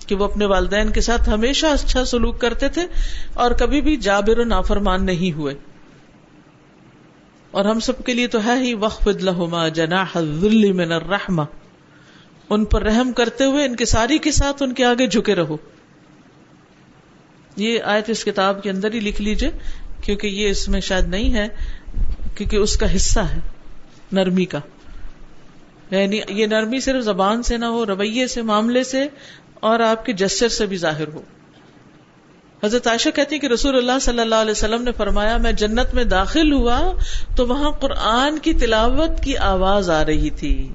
کہ 0.06 0.14
وہ 0.14 0.24
اپنے 0.24 0.46
والدین 0.46 0.90
کے 0.90 1.00
ساتھ 1.00 1.28
ہمیشہ 1.28 1.66
اچھا 1.66 2.04
سلوک 2.04 2.40
کرتے 2.40 2.68
تھے 2.68 2.82
اور 3.34 3.50
کبھی 3.50 3.80
بھی 3.80 3.96
جابر 3.96 4.38
و 4.38 4.44
نافرمان 4.44 5.06
نہیں 5.06 5.36
ہوئے۔ 5.36 5.54
اور 7.50 7.64
ہم 7.64 7.80
سب 7.80 8.04
کے 8.06 8.14
لیے 8.14 8.26
تو 8.26 8.44
ہے 8.44 8.58
ہی 8.58 8.74
وقف 8.74 9.08
لہما 9.08 9.68
جناح 9.68 10.10
الذل 10.14 10.72
من 10.72 10.92
الرحمہ 10.92 11.42
ان 12.50 12.64
پر 12.64 12.82
رحم 12.82 13.12
کرتے 13.12 13.44
ہوئے، 13.44 13.64
ان 13.64 13.76
کے 13.76 13.84
ساری 13.84 14.18
کے 14.18 14.32
ساتھ 14.32 14.62
ان 14.62 14.74
کے 14.74 14.84
آگے 14.84 15.06
جھکے 15.06 15.34
رہو۔ 15.34 15.56
یہ 17.58 17.78
آیت 17.82 18.10
اس 18.10 18.24
کتاب 18.24 18.62
کے 18.62 18.70
اندر 18.70 18.92
ہی 18.92 19.00
لکھ 19.00 19.22
لیجیے، 19.22 19.50
کیونکہ 20.02 20.26
یہ 20.26 20.50
اس 20.50 20.68
میں 20.68 20.80
شاید 20.80 21.06
نہیں 21.06 21.34
ہے، 21.34 21.48
کیونکہ 22.34 22.56
اس 22.56 22.76
کا 22.76 22.96
حصہ 22.96 23.20
ہے، 23.20 23.38
نرمی 24.12 24.44
کا۔ 24.44 24.58
یعنی 25.90 26.20
یہ 26.28 26.46
نرمی 26.46 26.80
صرف 26.80 27.04
زبان 27.04 27.42
سے 27.42 27.56
نہ 27.56 27.64
ہو، 27.64 27.86
رویے 27.86 28.26
سے، 28.26 28.42
معاملے 28.42 28.84
سے، 28.84 29.06
اور 29.54 29.80
آپ 29.80 30.04
کے 30.04 30.12
جسر 30.12 30.48
سے 30.48 30.66
بھی 30.66 30.76
ظاہر 30.76 31.08
ہو۔ 31.08 31.22
حضرت 32.64 32.86
عائشہ 32.86 33.08
کہتی 33.14 33.38
کہ 33.38 33.46
رسول 33.46 33.76
اللہ 33.76 33.98
صلی 34.00 34.20
اللہ 34.20 34.34
علیہ 34.34 34.50
وسلم 34.50 34.82
نے 34.82 34.92
فرمایا، 34.92 35.36
میں 35.36 35.52
جنت 35.52 35.94
میں 35.94 36.04
داخل 36.04 36.52
ہوا 36.52 36.92
تو 37.36 37.46
وہاں 37.46 37.70
قرآن 37.70 38.38
کی 38.38 38.54
تلاوت 38.54 39.22
کی 39.22 39.36
آواز 39.36 39.90
آ 39.90 40.04
رہی 40.04 40.30
تھی۔ 40.30 40.72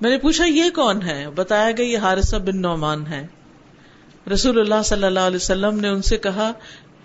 میں 0.00 0.10
نے 0.10 0.18
پوچھا، 0.18 0.44
یہ 0.44 0.64
کون 0.74 1.02
ہے؟ 1.02 1.26
بتایا 1.34 1.70
گیا، 1.70 1.86
یہ 1.86 1.98
حارثہ 1.98 2.36
بن 2.36 2.62
نعمان 2.62 3.06
ہے۔ 3.06 3.26
رسول 4.32 4.60
اللہ 4.60 4.82
صلی 4.84 5.04
اللہ 5.04 5.20
علیہ 5.20 5.36
وسلم 5.36 5.80
نے 5.80 5.88
ان 5.88 6.02
سے 6.02 6.18
کہا، 6.18 6.52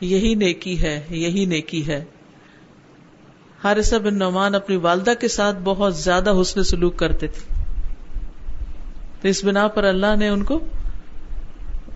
یہی 0.01 0.35
نیکی 0.35 0.81
ہے، 0.81 1.05
یہی 1.09 1.45
نیکی 1.45 1.87
ہے۔ 1.87 2.05
حارثہ 3.63 3.95
بن 3.95 4.19
نعمان 4.19 4.55
اپنی 4.55 4.75
والدہ 4.75 5.13
کے 5.19 5.27
ساتھ 5.27 5.57
بہت 5.63 5.97
زیادہ 5.97 6.33
حسن 6.41 6.63
سلوک 6.63 6.97
کرتے 6.97 7.27
تھے۔ 7.27 7.53
تو 9.21 9.27
اس 9.27 9.43
بنا 9.43 9.67
پر 9.67 9.83
اللہ 9.83 10.15
نے 10.19 10.29
ان 10.29 10.43
کو 10.43 10.59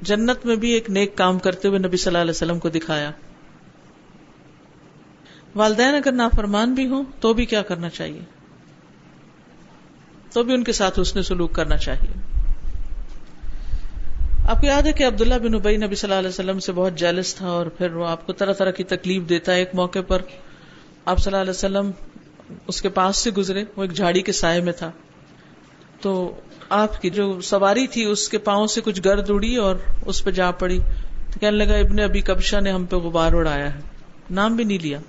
جنت 0.02 0.46
میں 0.46 0.56
بھی 0.56 0.72
ایک 0.72 0.90
نیک 0.90 1.18
کام 1.18 1.40
کرتے 1.40 1.68
ہوئے 1.68 1.80
نبی 1.80 1.98
صلی 1.98 2.10
اللہ 2.10 2.22
علیہ 2.22 2.32
وسلم 2.32 2.60
کو 2.60 2.70
دکھایا۔ 2.70 3.12
والدین 5.56 5.96
اگر 5.96 6.12
نافرمان 6.12 6.74
بھی 6.74 6.88
ہوں 6.88 7.04
تو 7.20 7.34
بھی 7.34 7.46
کیا 7.46 7.62
کرنا 7.62 7.90
چاہیے؟ 7.90 8.22
تو 10.34 10.44
بھی 10.44 10.54
ان 10.54 10.64
کے 10.64 10.72
ساتھ 10.72 11.00
حسن 11.00 11.24
سلوک 11.24 11.54
کرنا 11.54 11.78
چاہیے۔ 11.78 12.33
آپ 14.48 14.62
کو 14.62 14.68
یاد 14.68 14.82
ہے 14.82 14.94
کہ 14.94 15.08
عبداللہ 15.08 15.36
بن 15.36 15.54
ابئی 15.54 15.78
نبی 15.78 15.96
صلی 15.96 16.10
اللہ 16.10 16.20
علیہ 16.20 16.30
وسلم 16.30 16.60
سے 16.60 16.72
بہت 16.72 16.96
جیلس 16.96 17.36
تھا 17.36 17.48
اور 17.48 17.66
پھر 17.66 17.96
وہ 17.96 18.08
آپ 18.08 18.28
کو 18.28 18.34
طرح 18.34 18.54
طرح 18.54 18.72
کی 18.72 18.84
تکلیف 18.84 19.30
دیتا 19.30 19.54
ہے 19.54 19.60
ایک 19.60 19.70
موقع 19.74 20.00
پر۔ 20.08 20.22
آپ 21.06 21.20
صلی 21.20 21.32
اللہ 21.32 21.42
علیہ 21.42 21.50
وسلم 21.50 21.92
اس 22.68 22.82
کے 22.82 22.90
پاس 22.90 23.18
سے 23.18 23.32
گزرے، 23.32 23.64
وہ 23.76 23.82
ایک 23.82 23.94
جھاڑی 23.94 24.22
کے 24.22 24.32
سائے 24.32 24.62
میں 24.62 24.74
تھا۔ 24.74 24.92
تو 26.02 26.36
آپ 26.70 27.02
کی 27.02 27.10
جو 27.10 27.42
سواری 27.42 27.88
تھی، 27.88 28.04
اس 28.04 28.30
کے 28.30 28.38
پاؤں 28.38 28.68
سے 28.68 28.82
کچھ 28.82 29.02
گرد 29.06 29.30
اڑی 29.30 29.56
اور 29.56 29.76
اس 30.06 30.24
پہ 30.24 30.32
جا 30.32 30.52
پڑی۔ 30.52 30.80
تو 31.34 31.40
کہنے 31.40 31.58
لگا، 31.58 31.76
ابن 31.76 32.00
ابھی 32.00 32.22
کبشا 32.22 32.60
نے 32.60 32.72
ہم 32.72 32.86
پہ 32.86 32.96
غبار 32.96 33.34
اڑایا 33.34 33.76
ہے۔ 33.76 33.80
نام 34.30 34.56
بھی 34.56 34.64
نہیں 34.64 34.80
لیا۔ 34.82 35.00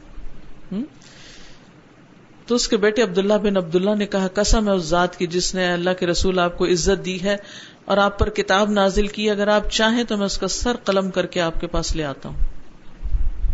تو 2.47 2.55
اس 2.55 2.69
کے 2.69 2.77
بیٹے 2.77 3.03
عبداللہ 3.03 3.35
بن 3.35 3.57
عبداللہ 3.57 3.95
نے 3.95 4.07
کہا، 4.07 4.29
قسم 4.35 4.69
ہے 4.69 4.73
اس 4.73 4.83
ذات 4.83 5.17
کی 5.17 5.27
جس 5.27 5.55
نے 5.55 5.73
اللہ 5.73 5.91
کے 5.99 6.07
رسول 6.07 6.39
آپ 6.39 6.59
کو 6.59 6.65
عزت 6.65 7.05
دی 7.05 7.23
ہے 7.23 7.37
اور 7.85 7.97
آپ 7.97 8.19
پر 8.19 8.31
کتاب 8.31 8.71
نازل 8.71 9.07
کی 9.07 9.31
اگر 9.31 9.49
آپ 9.49 9.71
چاہیں 9.71 10.05
تو 10.05 10.17
میں 10.17 10.27
اس 10.27 10.39
کا 10.39 10.49
سر 10.49 10.77
قلم 10.85 11.11
کر 11.11 11.27
کے 11.27 11.41
آپ 11.41 11.61
کے 11.61 11.67
پاس 11.67 11.97
لے 11.97 12.05
آتا 12.05 12.29
ہوں۔ 12.29 12.37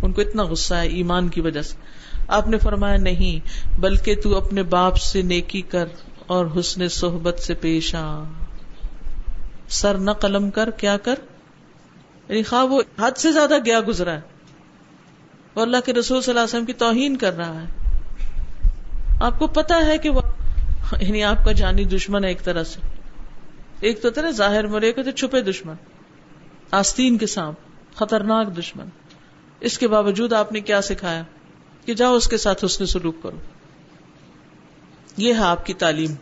ان 0.01 0.11
کو 0.11 0.21
اتنا 0.21 0.43
غصہ 0.43 0.75
ہے 0.75 0.87
ایمان 0.87 1.27
کی 1.27 1.41
وجہ 1.41 1.61
سے۔ 1.61 1.75
آپ 2.27 2.47
نے 2.47 2.57
فرمایا، 2.57 2.97
نہیں، 2.97 3.47
بلکہ 3.79 4.15
تو 4.15 4.37
اپنے 4.37 4.63
باپ 4.63 4.97
سے 4.97 5.21
نیکی 5.21 5.61
کر 5.61 5.85
اور 6.27 6.45
حسن 6.59 6.87
صحبت 6.87 7.39
سے 7.39 7.53
پیش 7.53 7.95
آ۔ 7.95 8.23
سر 9.69 9.97
نہ 9.97 10.11
قلم 10.11 10.49
کر، 10.49 10.69
کیا 10.69 10.97
کر؟ 10.97 11.15
یعنی 12.29 12.43
خواہ 12.43 12.63
وہ 12.63 12.81
حد 12.99 13.11
سے 13.17 13.31
زیادہ 13.31 13.55
گیا 13.65 13.79
گزرا 13.87 14.13
ہے۔ 14.13 14.21
اور 15.53 15.67
اللہ 15.67 15.77
کے 15.85 15.93
رسول 15.93 16.21
صلی 16.21 16.31
اللہ 16.31 16.39
علیہ 16.39 16.49
وسلم 16.49 16.65
کی 16.65 16.73
توہین 16.73 17.17
کر 17.17 17.33
رہا 17.33 17.61
ہے۔ 17.61 17.80
آپ 19.21 19.39
کو 19.39 19.47
پتا 19.47 19.85
ہے 19.85 19.97
کہ 19.97 20.09
وہ 20.09 20.21
یعنی 21.01 21.23
آپ 21.23 21.45
کا 21.45 21.51
جانی 21.51 21.83
دشمن 21.83 22.23
ہے 22.23 22.29
ایک 22.29 22.43
طرح 22.43 22.63
سے۔ 22.63 22.79
ایک 23.79 24.01
تو 24.01 24.09
تھا 24.09 24.21
نا 24.21 24.31
ظاہر 24.31 24.67
مر 24.67 24.81
ایک 24.81 24.97
ہوتے 24.97 25.11
چھپے 25.11 25.41
دشمن۔ 25.41 25.73
آستین 26.71 27.17
کے 27.17 27.27
سانپ، 27.27 27.57
خطرناک 27.95 28.57
دشمن۔ 28.57 28.85
اس 29.59 29.77
کے 29.77 29.87
باوجود 29.87 30.33
آپ 30.33 30.51
نے 30.51 30.59
کیا 30.59 30.81
سکھایا؟ 30.81 31.23
کہ 31.85 31.93
جاؤ 31.93 32.15
اس 32.15 32.27
کے 32.27 32.37
ساتھ 32.37 32.65
حسن 32.65 32.85
سلوک 32.85 33.15
کرو۔ 33.23 33.37
یہ 35.17 35.33
ہے 35.33 35.39
آپ 35.39 35.65
کی 35.65 35.73
تعلیم۔ 35.73 36.15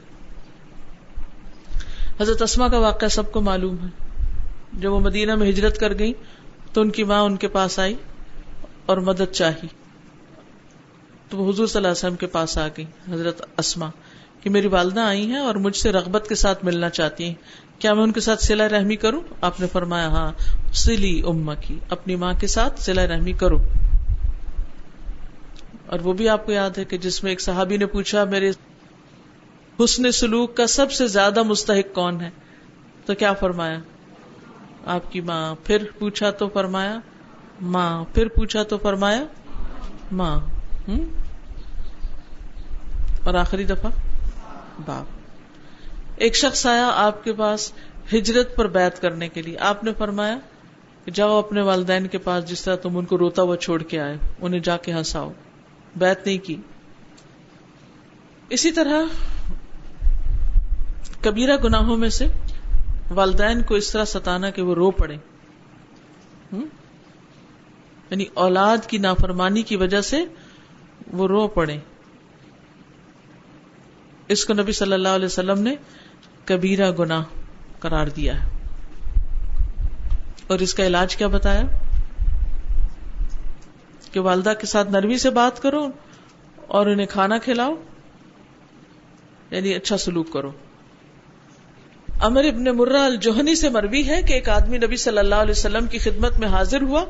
حضرت 2.19 2.41
اسما 2.41 2.67
کا 2.67 2.77
واقعہ 2.77 3.07
سب 3.07 3.31
کو 3.31 3.41
معلوم 3.41 3.75
ہے۔ 3.83 4.21
جب 4.73 4.93
وہ 4.93 4.99
مدینہ 4.99 5.35
میں 5.35 5.49
ہجرت 5.49 5.79
کر 5.79 5.99
گئی 5.99 6.13
تو 6.73 6.81
ان 6.81 6.89
کی 6.89 7.03
ماں 7.03 7.21
ان 7.21 7.35
کے 7.35 7.47
پاس 7.47 7.79
آئی 7.79 7.95
اور 8.85 8.97
مدد 8.97 9.31
چاہی۔ 9.31 9.67
تو 11.29 11.37
وہ 11.37 11.51
حضور 11.51 11.67
صلی 11.67 11.77
اللہ 11.77 11.87
علیہ 11.87 11.97
وسلم 11.97 12.15
کے 12.15 12.27
پاس 12.27 12.57
آ 12.57 12.67
گئی، 12.77 12.85
حضرت 13.11 13.41
اسما 13.57 13.89
کہ 14.41 14.49
میری 14.49 14.67
والدہ 14.67 14.99
آئی 14.99 15.25
ہیں 15.25 15.39
اور 15.39 15.55
مجھ 15.55 15.75
سے 15.75 15.91
رغبت 15.91 16.25
کے 16.29 16.35
ساتھ 16.35 16.65
ملنا 16.65 16.89
چاہتی 16.89 17.23
ہیں۔ 17.23 17.33
کیا 17.79 17.93
میں 17.93 18.03
ان 18.03 18.11
کے 18.11 18.19
ساتھ 18.19 18.43
سلا 18.43 18.69
رحمی 18.69 18.95
کروں؟ 18.95 19.21
آپ 19.41 19.59
نے 19.59 19.67
فرمایا 19.67 20.07
ہاں 20.07 20.31
سلی 20.73 21.21
اما 21.27 21.55
کی 21.55 21.79
اپنی 21.89 22.15
ماں 22.15 22.33
کے 22.33 22.47
ساتھ 22.47 22.81
سلا 22.81 23.07
رحمی 23.07 23.33
کرو۔ 23.33 23.57
اور 25.85 25.99
وہ 25.99 26.13
بھی 26.13 26.29
آپ 26.29 26.45
کو 26.45 26.51
یاد 26.51 26.77
ہے 26.77 26.85
کہ 26.85 26.97
جس 26.97 27.23
میں 27.23 27.31
ایک 27.31 27.41
صحابی 27.41 27.77
نے 27.77 27.85
پوچھا، 27.85 28.23
میرے 28.23 28.51
حسن 29.83 30.11
سلوک 30.11 30.57
کا 30.57 30.67
سب 30.67 30.91
سے 30.91 31.07
زیادہ 31.07 31.43
مستحق 31.43 31.95
کون 31.95 32.21
ہے؟ 32.21 32.29
تو 33.05 33.15
کیا 33.15 33.33
فرمایا؟ 33.33 33.79
آپ 34.85 35.11
کی 35.11 35.21
ماں۔ 35.21 35.55
پھر 35.63 35.83
پوچھا 35.99 36.31
تو 36.31 36.49
فرمایا، 36.49 36.99
ماں۔ 37.61 38.03
پھر 38.13 38.27
پوچھا 38.27 38.63
تو 38.63 38.77
فرمایا، 38.77 39.23
ماں۔ 40.11 40.58
اور 43.23 43.33
آخری 43.33 43.63
دفعہ؟ 43.63 43.91
باپ. 44.85 45.05
ایک 46.15 46.35
شخص 46.35 46.65
آیا 46.65 46.91
آپ 46.95 47.23
کے 47.23 47.33
پاس 47.33 47.73
ہجرت 48.13 48.55
پر 48.55 48.67
بیت 48.67 49.01
کرنے 49.01 49.29
کے 49.29 49.41
لیے. 49.41 49.57
آپ 49.57 49.83
نے 49.83 49.93
فرمایا 49.93 50.39
کہ 51.05 51.11
جاؤ 51.11 51.39
اپنے 51.39 51.61
والدین 51.61 52.07
کے 52.07 52.17
پاس 52.17 52.45
جس 52.45 52.61
طرح 52.61 52.75
تم 52.75 52.97
ان 52.97 53.05
کو 53.05 53.17
روتا 53.17 53.41
ہوا 53.41 53.57
چھوڑ 53.57 53.83
کے 53.83 53.99
آئے. 53.99 54.17
انہیں 54.41 54.59
جا 54.59 54.77
کے 54.77 54.93
ہنساؤ. 54.93 55.31
بیت 55.95 56.25
نہیں 56.25 56.37
کی. 56.37 56.55
اسی 58.49 58.71
طرح 58.71 59.01
کبیرہ 61.21 61.57
گناہوں 61.63 61.97
میں 61.97 62.09
سے 62.09 62.27
والدین 63.09 63.61
کو 63.61 63.75
اس 63.75 63.91
طرح 63.91 64.05
ستانا 64.05 64.49
کہ 64.49 64.61
وہ 64.61 64.75
رو 64.75 64.91
پڑے. 64.91 65.17
یعنی 68.11 68.25
اولاد 68.33 68.77
کی 68.87 68.97
نافرمانی 68.97 69.61
کی 69.61 69.75
وجہ 69.75 70.01
سے 70.01 70.25
وہ 71.09 71.27
رو 71.27 71.47
پڑے۔ 71.47 71.77
اس 74.27 74.45
کو 74.45 74.53
نبی 74.53 74.71
صلی 74.71 74.93
اللہ 74.93 75.07
علیہ 75.07 75.25
وسلم 75.25 75.59
نے 75.59 75.75
کبیرہ 76.45 76.91
گنا 76.99 77.23
قرار 77.79 78.07
دیا 78.07 78.43
ہے۔ 78.43 78.49
اور 80.47 80.59
اس 80.59 80.73
کا 80.73 80.87
علاج 80.87 81.15
کیا 81.15 81.27
بتایا؟ 81.27 81.61
کہ 84.11 84.19
والدہ 84.19 84.53
کے 84.59 84.65
ساتھ 84.65 84.91
نرمی 84.91 85.17
سے 85.17 85.29
بات 85.29 85.61
کرو 85.61 85.87
اور 86.67 86.87
انہیں 86.87 87.07
کھانا 87.07 87.37
کھلاؤ 87.37 87.75
یعنی 89.51 89.73
اچھا 89.73 89.97
سلوک 89.97 90.33
کرو۔ 90.33 90.51
امر 92.19 92.43
ابن 92.43 92.63
مرہ 92.63 92.97
الجوہنی 92.97 93.55
سے 93.55 93.69
مروی 93.69 94.07
ہے 94.07 94.21
کہ 94.21 94.33
ایک 94.33 94.49
آدمی 94.49 94.77
نبی 94.77 94.95
صلی 94.95 95.17
اللہ 95.17 95.35
علیہ 95.35 95.51
وسلم 95.51 95.87
کی 95.87 95.97
خدمت 95.97 96.39
میں 96.39 96.47
حاضر 96.47 96.81
ہوا 96.81 97.03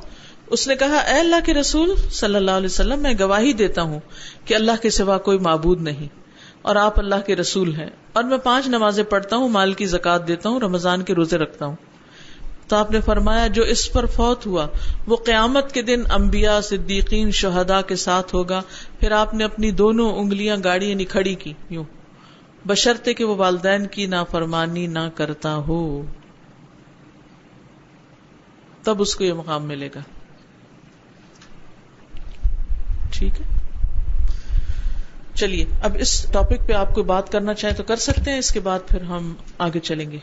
اس 0.49 0.67
نے 0.67 0.75
کہا، 0.75 0.97
اے 0.97 1.19
اللہ 1.19 1.35
کے 1.45 1.53
رسول 1.53 1.95
صلی 2.11 2.35
اللہ 2.35 2.51
علیہ 2.51 2.65
وسلم، 2.65 2.99
میں 2.99 3.13
گواہی 3.19 3.53
دیتا 3.53 3.81
ہوں 3.81 3.99
کہ 4.45 4.53
اللہ 4.53 4.71
کے 4.81 4.89
سوا 4.89 5.17
کوئی 5.17 5.37
معبود 5.37 5.81
نہیں 5.81 6.07
اور 6.61 6.75
آپ 6.75 6.99
اللہ 6.99 7.15
کے 7.25 7.35
رسول 7.35 7.75
ہیں 7.75 7.89
اور 8.13 8.23
میں 8.23 8.37
پانچ 8.37 8.67
نمازیں 8.67 9.03
پڑھتا 9.03 9.35
ہوں، 9.35 9.49
مال 9.49 9.73
کی 9.73 9.85
زکات 9.85 10.27
دیتا 10.27 10.49
ہوں، 10.49 10.59
رمضان 10.59 11.03
کے 11.03 11.15
روزے 11.15 11.37
رکھتا 11.37 11.65
ہوں۔ 11.65 11.75
تو 12.67 12.75
آپ 12.75 12.91
نے 12.91 13.01
فرمایا، 13.01 13.47
جو 13.47 13.63
اس 13.63 13.93
پر 13.93 14.05
فوت 14.05 14.45
ہوا، 14.45 14.67
وہ 15.07 15.15
قیامت 15.15 15.71
کے 15.71 15.81
دن 15.81 16.03
انبیاء، 16.11 16.59
صدیقین 16.59 17.31
شہدا 17.31 17.81
کے 17.81 17.95
ساتھ 17.95 18.35
ہوگا۔ 18.35 18.61
پھر 18.99 19.11
آپ 19.11 19.33
نے 19.33 19.43
اپنی 19.43 19.71
دونوں 19.71 20.13
انگلیاں 20.13 20.57
گاڑی 20.63 20.89
یعنی 20.89 21.05
کھڑی 21.05 21.35
کی، 21.35 21.53
یوں۔ 21.69 21.83
بشرتے 22.65 23.13
کہ 23.13 23.23
وہ 23.23 23.35
والدین 23.35 23.87
کی 23.87 24.05
نافرمانی 24.05 24.87
نہ 24.87 25.09
کرتا 25.15 25.55
ہو۔ 25.55 26.05
تب 28.83 29.01
اس 29.01 29.15
کو 29.15 29.23
یہ 29.23 29.33
مقام 29.33 29.65
ملے 29.65 29.89
گا۔ 29.95 29.99
ٹھیک 33.19 33.41
ہے۔ 33.41 33.45
چلیے، 35.35 35.65
اب 35.83 35.97
اس 35.99 36.31
ٹاپک 36.31 36.67
پہ 36.67 36.73
آپ 36.73 36.95
کو 36.95 37.03
بات 37.03 37.31
کرنا 37.31 37.53
چاہیں 37.53 37.75
تو 37.75 37.83
کر 37.83 37.95
سکتے 37.95 38.31
ہیں، 38.31 38.39
اس 38.39 38.51
کے 38.51 38.59
بعد 38.59 38.79
پھر 38.87 39.01
ہم 39.01 39.33
آگے 39.57 39.79
چلیں 39.79 40.11
گے۔ 40.11 40.17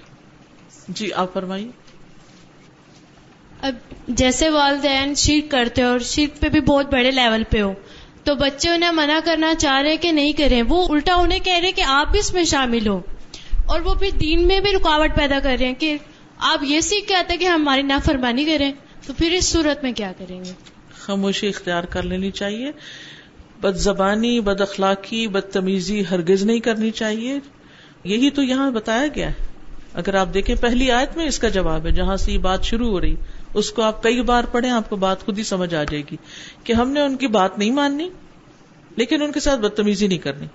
جی 0.88 1.12
آپ 1.12 1.32
فرمائیے۔ 1.32 1.68
اب 3.62 3.74
جیسے 4.08 4.48
والدین 4.48 5.14
شرک 5.14 5.50
کرتے 5.50 5.82
ہو 5.82 5.88
اور 5.88 5.98
شرک 5.98 6.40
پہ 6.40 6.48
بھی 6.48 6.60
بہت 6.60 6.92
بڑے 6.92 7.10
لیول 7.10 7.42
پہ 7.50 7.62
ہو، 7.62 7.72
تو 8.24 8.34
بچے 8.34 8.68
انہیں 8.68 8.92
منع 8.92 9.18
کرنا 9.24 9.54
چاہ 9.54 9.82
رہے 9.82 9.96
کہ 9.96 10.12
نہیں 10.12 10.32
کریں، 10.32 10.62
وہ 10.68 10.86
الٹا 10.90 11.14
انہیں 11.14 11.40
کہہ 11.40 11.58
رہے 11.62 11.72
کہ 11.72 11.82
آپ 11.86 12.10
بھی 12.10 12.18
اس 12.18 12.34
میں 12.34 12.44
شامل 12.44 12.88
ہو۔ 12.88 13.00
اور 13.66 13.80
وہ 13.80 13.94
بھی 13.94 14.10
دین 14.10 14.46
میں 14.46 14.60
بھی 14.60 14.72
رکاوٹ 14.72 15.16
پیدا 15.16 15.38
کر 15.42 15.56
رہے 15.60 15.66
ہیں 15.66 15.74
کہ 15.74 15.96
آپ 16.38 16.58
یہ 16.62 16.80
سیکھ 16.80 17.08
کے 17.08 17.14
آتے 17.14 17.36
کہ 17.36 17.44
ہماری 17.44 17.82
نافرمانی 17.82 18.44
کریں، 18.44 18.72
تو 19.06 19.12
پھر 19.12 19.30
اس 19.30 19.44
صورت 19.44 19.82
میں 19.82 19.92
کیا 19.92 20.12
کریں 20.18 20.44
گے؟ 20.44 20.75
خاموشی 21.06 21.48
اختیار 21.48 21.84
کر 21.84 22.02
لینی 22.02 22.30
چاہیے۔ 22.30 22.72
بد 23.60 23.76
زبانی 23.76 24.40
بد 24.40 24.60
اخلاقی 24.60 25.28
بدتمیزی 25.28 26.04
ہرگز 26.10 26.42
نہیں 26.42 26.60
کرنی 26.60 26.90
چاہیے۔ 26.90 27.38
یہی 28.04 28.30
تو 28.30 28.42
یہاں 28.42 28.70
بتایا 28.70 29.06
گیا 29.14 29.28
ہے۔ 29.28 29.34
اگر 29.94 30.14
آپ 30.14 30.34
دیکھیں 30.34 30.56
پہلی 30.56 30.90
آیت 30.90 31.16
میں 31.16 31.26
اس 31.26 31.38
کا 31.38 31.48
جواب 31.48 31.86
ہے 31.86 31.90
جہاں 31.90 32.16
سے 32.16 32.32
یہ 32.32 32.38
بات 32.38 32.64
شروع 32.64 32.90
ہو 32.90 33.00
رہی 33.00 33.14
اس 33.54 33.70
کو 33.70 33.82
آپ 33.82 34.02
کئی 34.02 34.22
بار 34.22 34.44
پڑھیں 34.44 34.70
آپ 34.70 34.90
کو 34.90 34.96
بات 34.96 35.24
خود 35.24 35.38
ہی 35.38 35.42
سمجھ 35.42 35.74
آ 35.74 35.84
جائے 35.84 36.02
گی 36.10 36.16
کہ 36.64 36.72
ہم 36.72 36.90
نے 36.90 37.00
ان 37.00 37.16
کی 37.16 37.26
بات 37.26 37.58
نہیں 37.58 37.70
ماننی 37.70 38.10
لیکن 38.96 39.22
ان 39.22 39.32
کے 39.32 39.40
ساتھ 39.40 39.60
بدتمیزی 39.60 40.06
نہیں 40.06 40.18
کرنی 40.18 40.46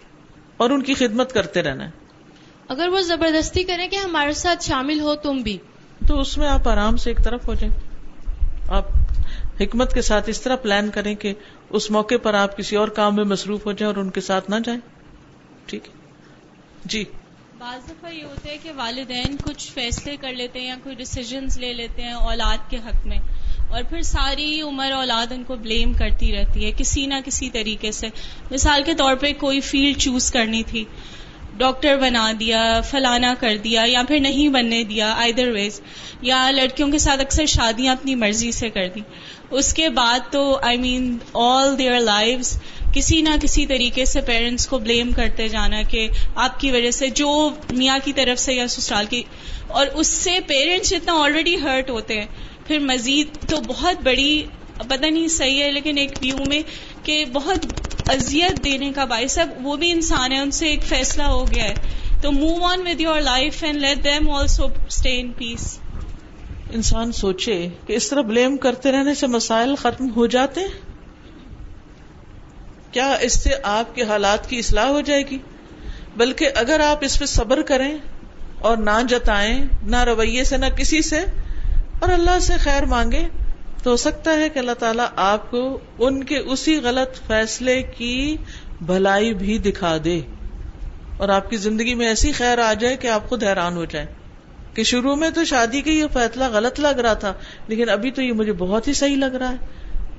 اور 0.58 0.70
ان 0.70 0.82
کی 0.82 0.94
خدمت 0.94 1.34
کرتے 1.34 1.62
رہنا 1.62 1.86
ہے۔ 1.86 1.92
اگر 2.68 2.88
وہ 2.88 3.02
زبردستی 3.02 3.64
کریں 3.64 3.88
کہ 3.88 3.96
ہمارے 3.96 4.34
ساتھ 4.34 4.64
شامل 4.64 5.00
ہو 5.00 5.16
تم 5.16 5.38
بھی۔ 5.38 5.58
تو 6.08 6.20
اس 6.20 6.38
میں 6.38 6.48
آپ 6.48 6.68
آرام 6.68 6.98
سے 6.98 7.10
ایک 7.10 7.24
طرف 7.24 7.48
ہو 7.48 7.54
جائیں۔ 7.54 7.76
آپ 8.68 8.86
حکمت 9.62 9.94
کے 9.94 10.02
ساتھ 10.02 10.30
اس 10.30 10.42
طرح 10.42 10.56
پلان 10.56 10.90
کریں 10.90 11.16
کہ 11.16 11.34
اس 11.70 11.92
موقع 11.92 12.16
پر 12.24 12.34
آپ 12.34 12.58
کسی 12.58 12.76
اور 12.76 12.88
کام 12.88 13.16
میں 13.16 13.24
مصروف 13.24 13.66
ہو 13.66 13.72
جائیں 13.72 13.94
اور 13.96 14.04
ان 14.04 14.10
کے 14.10 14.22
ساتھ 14.22 14.50
نہ 14.50 14.56
جائیں۔ 14.66 14.80
ٹھیک 15.66 15.88
ہے۔ 15.88 15.94
جی۔ 16.86 17.04
بعض 17.58 17.90
دفعہ 17.90 18.14
یہ 18.14 18.24
ہوتا 18.24 18.50
ہے 18.50 18.58
کہ 18.58 18.72
والدین 18.76 19.36
کچھ 19.44 19.72
فیصلے 19.72 20.16
کر 20.18 20.34
لیتے 20.34 20.60
ہیں 20.60 20.68
یا 20.68 20.76
کوئی 20.84 20.96
ڈسیزنس 20.96 21.58
لے 21.58 21.74
لیتے 21.74 22.02
ہیں 22.02 22.14
اولاد 22.14 22.70
کے 22.70 22.78
حق 22.78 23.08
میں۔ 23.08 23.18
اور 23.70 23.84
پھر 23.90 24.02
ساری 24.02 24.62
عمر 24.62 24.92
اولاد 24.92 25.32
ان 25.32 25.44
کو 25.44 25.56
بلیم 25.56 25.94
کرتی 25.94 26.34
رہتی 26.34 26.66
ہے 26.66 26.72
کسی 26.78 27.06
نہ 27.06 27.14
کسی 27.26 27.50
طریقے 27.50 27.92
سے۔ 27.92 28.08
مثال 28.52 28.84
کے 28.84 28.94
طور 28.94 29.16
پہ 29.16 29.34
کوئی 29.34 29.60
فیلڈ 29.60 29.98
چوز 29.98 30.32
کرنی 30.32 30.64
تھی۔ 30.64 30.86
ڈاکٹر 31.62 31.98
بنا 31.98 32.32
دیا، 32.40 32.82
فلانا 32.82 33.34
کر 33.40 33.58
دیا 33.58 33.84
یا 33.86 34.02
پھر 34.08 34.20
نہیں 34.20 34.50
بننے 34.50 34.84
دیا 34.84 35.14
آئدر 35.18 35.48
ویز 35.48 35.82
یا 36.22 36.52
لڑکیوں 36.52 36.92
کے 36.92 36.98
ساتھ 36.98 37.22
اکثر 37.22 37.46
شادیاں 37.46 37.94
اپنی 37.94 38.16
مرضی 38.16 38.52
سے 38.52 38.70
کر 38.70 38.88
دی۔ 38.96 39.00
اس 39.52 39.74
کے 39.74 39.90
بعد 39.90 40.20
تو 40.32 40.60
آئی 40.64 40.78
مین 40.78 41.18
آل 41.34 41.78
دیئر 41.78 42.00
لائف 42.00 42.62
کسی 42.94 43.22
نہ 43.22 43.30
کسی 43.42 43.66
طریقے 43.66 44.06
سے 44.06 44.22
پیرنٹس 44.22 44.68
کو 44.68 44.80
بلیم 44.80 45.12
کرتے 45.12 45.48
جانا 45.48 45.82
کہ 45.82 46.08
آپ 46.36 46.60
کی 46.60 46.72
وجہ 46.72 46.92
سے 46.92 47.10
جو 47.10 47.50
میاں 47.70 48.00
کی 48.04 48.14
طرف 48.14 48.40
سے 48.40 48.54
یا 48.54 48.68
سسرال 48.68 49.06
کی۔ 49.06 49.24
اور 49.68 49.88
اس 49.94 50.08
سے 50.08 50.40
پیرنٹس 50.48 50.94
اتنا 50.94 51.14
آلریڈی 51.14 51.62
ہرٹ 51.62 51.90
ہوتے 51.90 52.20
ہیں۔ 52.20 52.28
پھر 52.68 52.80
مزید 52.80 53.50
تو 53.50 53.58
بہت 53.68 53.96
بڑی، 54.04 54.44
پتہ 54.78 55.06
نہیں 55.06 55.28
صحیح 55.28 55.64
ہے، 55.64 55.72
لیکن 55.72 55.98
ایک 55.98 56.12
ویو 56.22 56.38
میں 56.48 56.62
کہ 57.04 57.26
بہت 57.34 57.66
اذیت 58.10 58.64
دینے 58.64 58.92
کا 58.92 59.06
باعث 59.06 59.40
ہے، 59.40 59.44
وہ 59.62 59.76
بھی 59.76 59.92
انسان 59.92 60.32
ہے، 60.32 60.40
ان 60.40 60.52
سے 60.52 60.68
ایک 60.68 60.84
فیصلہ 60.84 61.24
ہو 61.24 61.48
گیا 61.48 61.64
ہے۔ 61.64 61.74
تو 62.22 62.32
move 62.32 62.66
on 62.66 62.82
with 62.82 63.02
your 63.02 63.22
life 63.22 63.64
and 63.64 63.78
let 63.78 64.04
them 64.04 64.30
also 64.30 64.66
stay 64.66 65.20
in 65.20 65.32
peace 65.32 65.80
انسان 66.72 67.12
سوچے 67.12 67.68
کہ 67.88 67.94
اس 67.94 68.10
طرح 68.10 68.22
بلیم 68.22 68.58
کرتے 68.58 68.92
رہنے 68.92 69.14
سے 69.14 69.28
مسائل 69.28 69.76
ختم 69.76 70.10
ہو 70.16 70.26
جاتے 70.26 70.62
ہیں۔ 70.62 70.68
کیا 72.92 73.12
اس 73.12 73.44
سے 73.44 73.50
آپ 73.64 73.96
کے 73.96 74.04
حالات 74.04 74.50
کی 74.50 74.60
اصلاح 74.60 74.86
ہو 74.86 75.02
جائے 75.02 75.24
گی؟ 75.32 75.38
بلکہ 76.18 76.50
اگر 76.56 76.80
آپ 76.80 76.98
اس 77.02 77.20
پہ 77.20 77.26
صبر 77.26 77.62
کریں 77.62 77.98
اور 78.60 78.78
نہ 78.78 79.02
جتائیں، 79.10 79.66
نہ 79.84 80.04
رویے 80.04 80.44
سے، 80.44 80.58
نہ 80.58 80.66
کسی 80.66 81.02
سے، 81.02 81.20
اور 82.00 82.10
اللہ 82.10 82.40
سے 82.40 82.54
خیر 82.58 82.86
مانگے 82.86 83.28
تو 83.84 83.92
ہو 83.92 83.96
سکتا 83.96 84.34
ہے 84.34 84.50
کہ 84.50 84.60
اللہ 84.60 84.72
تعالیٰ 84.72 85.06
آپ 85.16 85.52
کو 85.52 85.80
ان 86.00 86.24
کے 86.24 86.38
اسی 86.38 86.80
غلط 86.84 87.28
فیصلے 87.28 87.84
کی 87.98 88.38
بھلائی 88.86 89.34
بھی 89.34 89.58
دکھا 89.58 89.98
دے 90.04 90.22
اور 91.18 91.30
آپ 91.30 91.50
کی 91.50 91.58
زندگی 91.58 91.96
میں 91.96 92.08
ایسی 92.08 92.32
خیر 92.32 92.58
آ 92.58 92.74
جائے 92.74 92.98
کہ 92.98 93.08
آپ 93.08 93.30
خود 93.30 93.44
حیران 93.44 93.78
ہو 93.78 93.86
جائے 93.86 94.06
کہ 94.74 94.84
شروع 94.84 95.16
میں 95.16 95.30
تو 95.30 95.44
شادی 95.44 95.82
کا 95.82 95.92
یہ 95.92 96.06
فیصلہ 96.14 96.44
غلط 96.52 96.80
لگ 96.80 96.88
رہا 96.88 97.14
تھا 97.14 97.34
لیکن 97.68 97.90
ابھی 97.90 98.12
تو 98.12 98.22
یہ 98.22 98.34
مجھے 98.34 98.54
بہت 98.54 98.88
ہی 98.88 98.94
صحیح 98.94 99.18
لگ 99.18 99.26
رہا 99.26 99.52
ہے۔ 99.52 99.58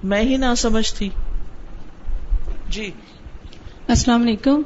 میں 0.04 0.22
ہی 0.22 0.36
نہ 0.36 0.54
سمجھ 0.56 0.94
تھی۔ 0.94 1.08
جی۔ 2.68 2.90
السلام 3.88 4.22
علیکم۔ 4.22 4.62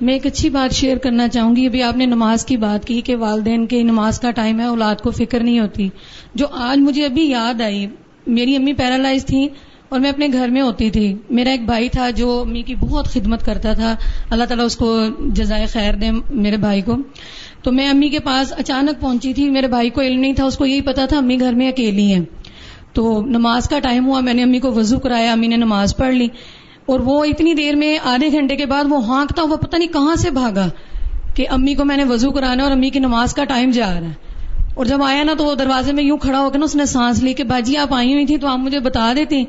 میں 0.00 0.12
ایک 0.12 0.26
اچھی 0.26 0.50
بات 0.50 0.74
شیئر 0.74 0.96
کرنا 0.96 1.28
چاہوں 1.28 1.56
گی۔ 1.56 1.66
ابھی 1.66 1.82
آپ 1.82 1.96
نے 1.96 2.06
نماز 2.06 2.46
کی 2.46 2.56
بات 2.56 2.86
کی 2.86 3.00
کہ 3.00 3.16
والدین 3.16 3.66
کے 3.66 3.82
نماز 3.82 4.20
کا 4.20 4.30
ٹائم 4.30 4.60
ہے 4.60 4.64
اولاد 4.64 4.94
کو 4.96 5.10
فکر 5.10 5.40
نہیں 5.40 5.60
ہوتی۔ 5.60 5.88
جو 6.34 6.46
آج 6.52 6.78
مجھے 6.78 7.04
ابھی 7.04 7.30
یاد 7.30 7.60
آئی 7.60 7.86
میری 8.26 8.56
امی 8.56 8.72
پیرالائز 8.72 9.26
تھی 9.26 9.48
اور 9.88 10.00
میں 10.00 10.10
اپنے 10.10 10.28
گھر 10.32 10.48
میں 10.48 10.62
ہوتی 10.62 10.90
تھی۔ 10.90 11.14
میرا 11.30 11.50
ایک 11.50 11.64
بھائی 11.64 11.88
تھا 11.88 12.10
جو 12.10 12.40
امی 12.46 12.62
کی 12.62 12.74
بہت 12.74 13.06
خدمت 13.06 13.46
کرتا 13.46 13.72
تھا۔ 13.72 13.96
اللہ 14.30 14.44
تعالیٰ 14.44 14.64
اس 14.64 14.76
کو 14.76 15.00
جزائے 15.32 15.66
خیر 15.66 15.94
دے 15.94 16.10
میرے 16.30 16.56
بھائی 16.56 16.80
کو۔ 16.80 16.96
تو 17.62 17.72
میں 17.72 17.88
امی 17.88 18.08
کے 18.08 18.18
پاس 18.18 18.52
اچانک 18.58 19.00
پہنچی 19.00 19.34
تھی۔ 19.34 19.50
میرے 19.50 19.66
بھائی 19.68 19.90
کو 19.90 20.00
علم 20.00 20.20
نہیں 20.20 20.32
تھا، 20.32 20.44
اس 20.44 20.56
کو 20.56 20.66
یہی 20.66 20.80
پتا 20.80 21.06
تھا 21.06 21.18
امی 21.18 21.40
گھر 21.40 21.52
میں 21.52 21.68
اکیلی 21.68 22.14
ہیں۔ 22.14 22.24
تو 22.92 23.22
نماز 23.26 23.68
کا 23.68 23.78
ٹائم 23.78 24.06
ہوا، 24.06 24.20
میں 24.20 24.34
نے 24.34 24.42
امی 24.42 24.58
کو 24.58 24.72
وضو 24.72 24.98
کرایا، 24.98 25.32
امی 25.32 25.46
نے 25.46 25.56
نماز 25.56 25.96
پڑھ 25.96 26.14
لی۔ 26.14 26.28
اور 26.86 27.00
وہ 27.00 27.24
اتنی 27.24 27.54
دیر 27.54 27.74
میں 27.74 27.98
آدھے 28.04 28.32
گھنٹے 28.32 28.56
کے 28.56 28.66
بعد 28.66 28.84
وہ 28.88 29.06
ہانکتا 29.06 29.42
ہوا 29.42 29.56
پتہ 29.56 29.76
نہیں 29.76 29.92
کہاں 29.92 30.16
سے 30.16 30.30
بھاگا 30.30 30.68
کہ 31.34 31.46
امی 31.48 31.74
کو 31.74 31.84
میں 31.84 31.96
نے 31.96 32.04
وضو 32.04 32.30
کرانا 32.30 32.64
اور 32.64 32.72
امی 32.72 32.90
کی 32.90 32.98
نماز 32.98 33.34
کا 33.34 33.44
ٹائم 33.44 33.70
جا 33.70 34.00
رہا 34.00 34.08
ہے۔ 34.08 34.29
اور 34.80 34.86
جب 34.86 35.02
آیا 35.02 35.22
نا 35.22 35.34
تو 35.38 35.44
وہ 35.44 35.54
دروازے 35.54 35.92
میں 35.92 36.04
یوں 36.04 36.18
کھڑا 36.18 36.40
ہو 36.40 36.50
کے 36.50 36.58
نا 36.58 36.64
اس 36.64 36.76
نے 36.76 36.86
سانس 36.86 37.22
لی 37.22 37.32
کہ 37.32 37.44
باجی 37.44 37.76
آپ 37.76 37.94
آئی 37.94 38.12
ہوئی 38.12 38.26
تھی 38.26 38.36
تو 38.36 38.46
آپ 38.46 38.58
مجھے 38.58 38.80
بتا 38.80 39.12
دیتی 39.16 39.44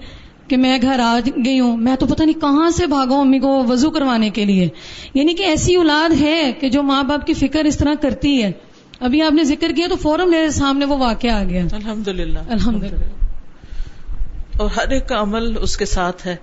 کہ 0.48 0.58
میں 0.58 0.78
گھر 0.82 1.00
آ 1.00 1.20
گئی 1.46 1.60
ہوں۔ 1.60 1.78
میں 1.78 1.96
تو 1.96 2.06
پتہ 2.08 2.24
نہیں 2.24 2.42
کہاں 2.42 2.70
سے 2.70 2.88
بھاگا 2.88 3.16
امی 3.16 3.40
کو 3.40 3.64
وضو 3.68 3.92
کروانے 3.92 4.30
کے 4.30 4.46
لیے۔ 4.46 4.68
یعنی 5.14 5.34
کہ 5.34 5.44
ایسی 5.44 5.76
اولاد 5.76 6.22
ہے 6.22 6.52
کہ 6.60 6.70
جو 6.70 6.84
ماں 6.84 7.04
باپ 7.04 7.28
کی 7.28 7.34
فکر 7.34 7.66
اس 7.66 7.78
طرح 7.78 7.94
کرتی 8.02 8.44
ہے۔ 8.44 8.52
ابھی 9.00 9.22
آپ 9.22 9.32
نے 9.32 9.44
ذکر 9.44 9.72
کیا 9.76 9.88
تو 9.90 9.96
فوراً 9.96 10.30
میرے 10.30 10.50
سامنے 10.50 10.86
وہ 10.86 10.98
واقعہ 10.98 11.32
آ 11.32 11.44
گیا۔ 11.44 11.64
الحمد 11.72 12.08
للہ 12.08 12.40
الحمد 12.40 12.84
للہ 12.84 13.26
اور 14.58 14.70
ہر 14.78 14.90
ایک 14.90 15.08
کا 15.08 15.22
عمل 15.22 15.58
اس 15.62 15.78
کے 15.78 15.86
ساتھ 15.86 16.28
ہے۔ 16.28 16.36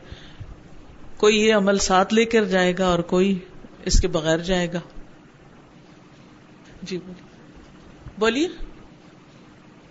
کوئی 1.17 1.41
یہ 1.41 1.55
عمل 1.55 1.79
ساتھ 1.79 2.15
لے 2.15 2.25
کر 2.25 2.45
جائے 2.45 2.75
گا 2.79 2.87
اور 2.87 2.99
کوئی 2.99 3.39
اس 3.85 4.01
کے 4.01 4.09
بغیر 4.09 4.39
جائے 4.39 4.73
گا۔ 4.73 4.81
جی 6.83 6.99
بولیے۔ 8.19 8.68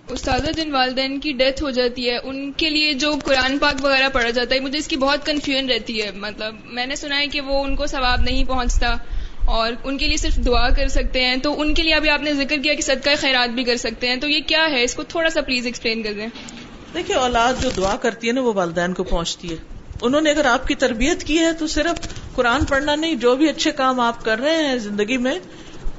استاذہ 0.09 0.51
جن 0.51 0.71
والدین 0.71 1.19
کی 1.19 1.31
ڈیتھ 1.31 1.63
ہو 1.63 1.69
جاتی 1.69 2.09
ہے، 2.09 2.17
ان 2.23 2.51
کے 2.51 2.69
لیے 2.69 2.93
جو 2.93 3.15
قرآن 3.23 3.57
پاک 3.57 3.85
وغیرہ 3.85 4.09
پڑھا 4.09 4.29
جاتا 4.29 4.55
ہے، 4.55 4.59
مجھے 4.59 4.79
اس 4.79 4.87
کی 4.87 4.97
بہت 4.97 5.25
کنفیوژن 5.25 5.69
رہتی 5.69 6.01
ہے۔ 6.01 6.11
مطلب 6.11 6.55
میں 6.65 6.85
نے 6.85 6.95
سنا 6.95 7.19
ہے 7.19 7.27
کہ 7.27 7.41
وہ 7.41 7.63
ان 7.63 7.75
کو 7.75 7.87
ثواب 7.87 8.21
نہیں 8.21 8.43
پہنچتا 8.43 8.95
اور 9.45 9.73
ان 9.83 9.97
کے 9.97 10.07
لیے 10.07 10.17
صرف 10.17 10.35
دعا 10.45 10.69
کر 10.69 10.87
سکتے 10.87 11.25
ہیں۔ 11.25 11.37
تو 11.37 11.61
ان 11.61 11.73
کے 11.73 11.83
لیے 11.83 11.93
ابھی 11.93 12.09
آپ 12.09 12.21
نے 12.21 12.33
ذکر 12.33 12.57
کیا 12.57 12.73
کہ 12.73 12.81
صدقہ 12.81 13.09
خیرات 13.17 13.49
بھی 13.49 13.63
کر 13.63 13.77
سکتے 13.77 14.09
ہیں۔ 14.09 14.15
تو 14.15 14.27
یہ 14.27 14.39
کیا 14.47 14.69
ہے؟ 14.71 14.83
اس 14.83 14.95
کو 14.95 15.03
تھوڑا 15.03 15.29
سا 15.29 15.41
پلیز 15.41 15.65
ایکسپلین 15.65 16.03
کر 16.03 16.13
دیں۔ 16.13 16.27
دیکھیے 16.93 17.15
اولاد 17.15 17.53
جو 17.61 17.69
دعا 17.77 17.95
کرتی 17.95 18.27
ہے 18.27 18.33
نا، 18.33 18.41
وہ 18.41 18.53
والدین 18.53 18.93
کو 18.93 19.03
پہنچتی 19.03 19.51
ہے۔ 19.51 19.55
انہوں 20.01 20.21
نے 20.21 20.29
اگر 20.29 20.45
آپ 20.45 20.67
کی 20.67 20.75
تربیت 20.75 21.23
کی 21.23 21.39
ہے 21.39 21.53
تو 21.53 21.67
صرف 21.67 22.07
قرآن 22.35 22.65
پڑھنا 22.65 22.95
نہیں، 22.95 23.15
جو 23.15 23.35
بھی 23.35 23.49
اچھے 23.49 23.71
کام 23.71 23.99
آپ 23.99 24.25
کر 24.25 24.39
رہے 24.39 24.55
ہیں 24.55 24.77
زندگی 24.77 25.17
میں 25.17 25.39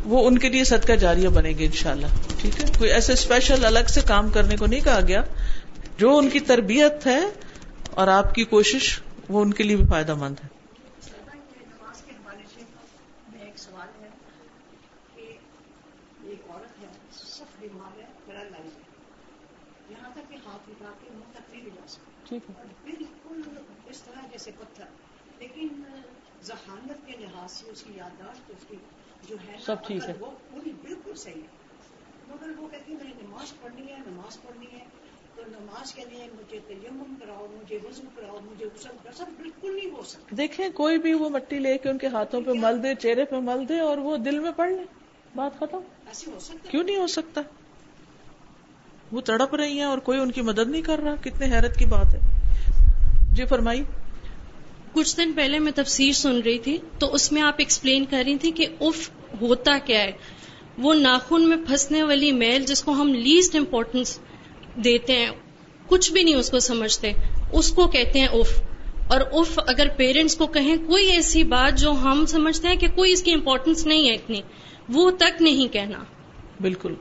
وہ 0.04 0.26
ان 0.26 0.38
کے 0.38 0.48
لیے 0.48 0.64
صدقہ 0.64 0.92
جاریہ 0.92 1.28
بنے 1.28 1.48
گی 1.48 1.64
انشاءاللہ۔ 1.64 2.06
ٹھیک 2.38 2.60
ہے؟ 2.60 2.66
کوئی 2.78 2.90
ایسے 2.90 3.12
اسپیشل 3.12 3.64
الگ 3.64 3.88
سے 3.88 4.00
کام 4.00 4.30
کرنے 4.30 4.56
کو 4.56 4.66
نہیں 4.66 4.80
کہا 4.80 5.00
گیا۔ 5.08 5.22
جو 5.96 6.16
ان 6.16 6.30
کی 6.30 6.40
تربیت 6.40 7.06
ہے 7.06 7.20
اور 7.90 8.08
آپ 8.08 8.34
کی 8.34 8.44
کوشش 8.44 9.00
وہ 9.28 9.42
ان 9.42 9.52
کے 9.52 9.64
لیے 9.64 9.76
بھی 9.76 9.84
فائدہ 9.90 10.14
مند 10.14 10.36
ہے۔ 10.44 10.48
بالکل 22.84 23.40
اس 23.88 24.02
طرح 24.02 24.26
جیسے 24.32 24.50
پتھر 24.58 24.84
لیکن 25.38 25.68
ذہانت 26.42 27.06
کے 27.06 27.12
لحاظ 27.20 27.52
سے 27.52 27.70
اس 27.70 27.82
کی 27.82 27.92
یادداشت 27.96 28.50
اس 28.50 28.64
کی 28.68 28.76
جو 29.22 29.36
ہے 29.48 29.56
سب 29.66 29.76
ٹھیک 29.86 30.08
ہے۔ 30.08 30.12
وہ 30.20 30.30
پوری 30.50 30.70
بالکل 30.70 31.14
صحیح 31.14 31.34
ہے۔ 31.34 31.46
مگر 32.28 32.58
وہ 32.58 32.68
کہتی 32.68 32.92
ہے 32.92 33.12
نماز 33.22 33.60
پڑھنی 33.60 33.92
ہے 33.92 33.98
نماز 34.06 34.42
پڑھنی 34.42 34.66
ہے۔ 34.72 34.84
تو 35.34 35.42
نماز 35.46 35.94
کے 35.94 36.04
لیے 36.10 36.28
مجھے 36.34 36.58
تیمم 36.66 37.14
کراؤ 37.20 37.46
مجھے 37.50 37.78
وضو 37.84 38.02
کراؤ 38.16 38.38
مجھے 38.42 38.66
غسل 38.74 38.96
کر 39.02 39.10
سب 39.12 39.24
بالکل 39.36 39.76
نہیں 39.76 39.90
ہو 39.90 40.02
سکتا۔ 40.02 40.34
دیکھیں 40.36 40.68
کوئی 40.74 40.98
بھی 40.98 41.14
وہ 41.14 41.28
مٹی 41.28 41.58
لے 41.58 41.78
کے 41.78 41.88
ان 41.88 41.98
کے 41.98 42.06
ہاتھوں 42.06 42.40
پہ 42.46 42.50
مل 42.50 42.82
دے 42.82 42.94
چہرے 42.94 43.24
پہ 43.24 43.36
مل 43.36 43.68
دے 43.68 43.80
اور 43.80 43.98
وہ 43.98 44.16
دل 44.16 44.38
میں 44.38 44.52
پڑھ 44.56 44.70
لے۔ 44.70 44.84
بات 45.34 45.58
ختم۔ 45.58 45.78
ایسے 46.06 46.30
ہو 46.30 46.38
سکتا 46.38 46.70
کیوں 46.70 46.82
نہیں 46.84 46.96
ہو 46.96 47.06
سکتا؟ 47.06 47.40
وہ 49.12 49.20
تڑپ 49.20 49.54
رہی 49.54 49.72
ہیں 49.72 49.84
اور 49.84 49.98
کوئی 49.98 50.20
ان 50.20 50.32
کی 50.32 50.40
مدد 50.42 50.68
نہیں 50.68 50.82
کر 50.82 50.98
رہا۔ 50.98 51.14
کتنے 51.22 51.46
حیرت 51.46 51.78
کی 51.78 51.84
بات 51.84 52.14
ہے۔ 52.14 52.20
جی 53.34 53.44
فرمائی 53.46 53.82
کچھ 54.92 55.16
دن 55.16 55.32
پہلے 55.32 55.58
میں 55.58 55.72
تفسیر 55.74 56.12
سن 56.12 56.40
رہی 56.44 56.58
تھی 56.58 56.78
تو 56.98 57.14
اس 57.14 57.32
میں 57.32 57.42
آپ 57.42 57.54
ایکسپلین 57.56 58.04
کر 58.04 58.22
رہی 58.26 58.36
تھی 58.36 58.50
کہ 58.50 58.66
اف 58.80 59.10
ہوتا 59.40 59.78
کیا 59.84 60.02
ہے۔ 60.02 60.12
وہ 60.78 60.94
ناخن 60.94 61.48
میں 61.48 61.56
پھنسنے 61.66 62.02
والی 62.02 62.32
میل 62.32 62.64
جس 62.64 62.82
کو 62.82 62.92
ہم 62.92 63.14
لیسٹ 63.14 63.56
امپورٹینس 63.56 64.18
دیتے 64.84 65.12
ہیں 65.12 65.30
کچھ 65.86 66.12
بھی 66.12 66.22
نہیں 66.22 66.34
اس 66.34 66.50
کو 66.50 66.58
سمجھتے۔ 66.58 67.12
اس 67.52 67.72
کو 67.72 67.86
کہتے 67.88 68.18
ہیں 68.18 68.26
اف 68.26 68.62
اور 69.08 69.20
اف 69.32 69.58
اگر 69.66 69.86
پیرنٹس 69.96 70.36
کو 70.36 70.46
کہیں 70.46 70.76
کوئی 70.86 71.06
ایسی 71.06 71.42
بات 71.44 71.78
جو 71.78 71.90
ہم 71.90 72.24
سمجھتے 72.28 72.68
ہیں 72.68 72.76
کہ 72.76 72.86
کوئی 72.88 73.12
اس 73.12 73.22
کی 73.22 73.32
امپورٹینس 73.32 73.86
نہیں 73.86 74.08
ہے 74.08 74.14
اتنی 74.14 74.40
وہ 74.88 75.10
تک 75.10 75.42
نہیں 75.42 75.72
کہنا۔ 75.72 75.98
بالکل۔ 76.60 76.94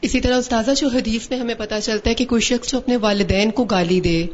اسی 0.00 0.20
طرح 0.20 0.38
استاذہ 0.38 0.70
جو 0.76 0.88
حدیث 0.88 1.30
میں 1.30 1.38
ہمیں 1.38 1.54
پتا 1.54 1.80
چلتا 1.80 2.10
ہے 2.10 2.14
کہ 2.14 2.24
کوئی 2.24 2.42
شخص 2.42 2.72
جو 2.72 2.78
اپنے 2.78 2.96
والدین 2.96 3.50
کو 3.50 3.64
گالی 3.64 4.00
دے 4.00 4.26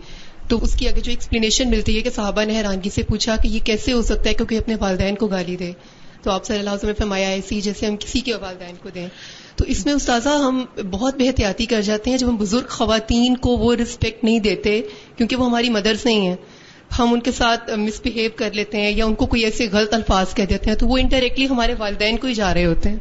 تو 0.49 0.63
اس 0.63 0.75
کی 0.75 0.89
اگر 0.89 1.01
جو 1.01 1.11
ایکسپلینیشن 1.11 1.71
ملتی 1.71 1.97
ہے 1.97 2.03
کہ 2.03 2.11
صحابہ 2.11 2.45
نے 2.45 2.57
حیرانگی 2.57 2.91
سے 2.91 3.03
پوچھا 3.03 3.37
کہ 3.37 3.49
یہ 3.49 3.59
کیسے 3.65 3.93
ہو 3.93 4.03
سکتا 4.03 4.29
ہے 4.29 4.35
کیونکہ 4.35 4.59
اپنے 4.59 4.75
والدین 4.81 5.15
کو 5.15 5.27
گالی 5.27 5.57
دے، 5.57 5.73
تو 6.23 6.31
آپ 6.31 6.45
صلی 6.45 6.59
اللہ 6.59 6.71
علیہ 6.71 6.79
وسلم 6.79 6.95
فرمایا 6.99 7.29
ایسی 7.29 7.61
جیسے 7.61 7.87
ہم 7.87 7.97
کسی 7.97 8.21
کے 8.21 8.35
والدین 8.35 8.75
کو 8.83 8.89
دیں۔ 8.95 9.09
تو 9.57 9.65
اس 9.65 9.87
میں 9.87 9.95
استاذہ 9.95 10.29
ہم 10.29 10.65
بہت 10.91 11.17
بے 11.17 11.27
احتیاطی 11.27 11.67
کر 11.67 11.83
جاتے 11.83 12.11
ہیں۔ 12.11 12.19
جب 12.19 12.29
ہم 12.29 12.37
بزرگ 12.37 12.69
خواتین 12.69 13.37
کو 13.37 13.57
وہ 13.57 13.75
رسپیکٹ 13.75 14.25
نہیں 14.25 14.39
دیتے، 14.39 14.83
کیونکہ 15.17 15.37
وہ 15.37 15.47
ہماری 15.47 15.69
مدرس 15.69 16.05
نہیں 16.05 16.27
ہیں، 16.27 16.37
ہم 16.99 17.13
ان 17.13 17.21
کے 17.21 17.33
ساتھ 17.33 17.71
مس 17.71 18.01
بہیو 18.05 18.31
کر 18.37 18.51
لیتے 18.53 18.81
ہیں 18.81 18.91
یا 18.91 19.05
ان 19.05 19.15
کو 19.15 19.27
کوئی 19.27 19.45
ایسے 19.45 19.69
غلط 19.73 19.95
الفاظ 19.95 20.35
کہہ 20.35 20.45
دیتے 20.45 20.71
ہیں، 20.71 20.77
تو 20.77 20.87
وہ 20.87 20.99
انڈائریکٹلی 20.99 21.49
ہمارے 21.49 21.75
والدین 21.79 22.17
کو 22.17 22.27
ہی 22.27 22.35
جا 22.35 22.55
رہے 22.55 22.65
ہوتے 22.65 22.89
ہیں۔ 22.89 22.99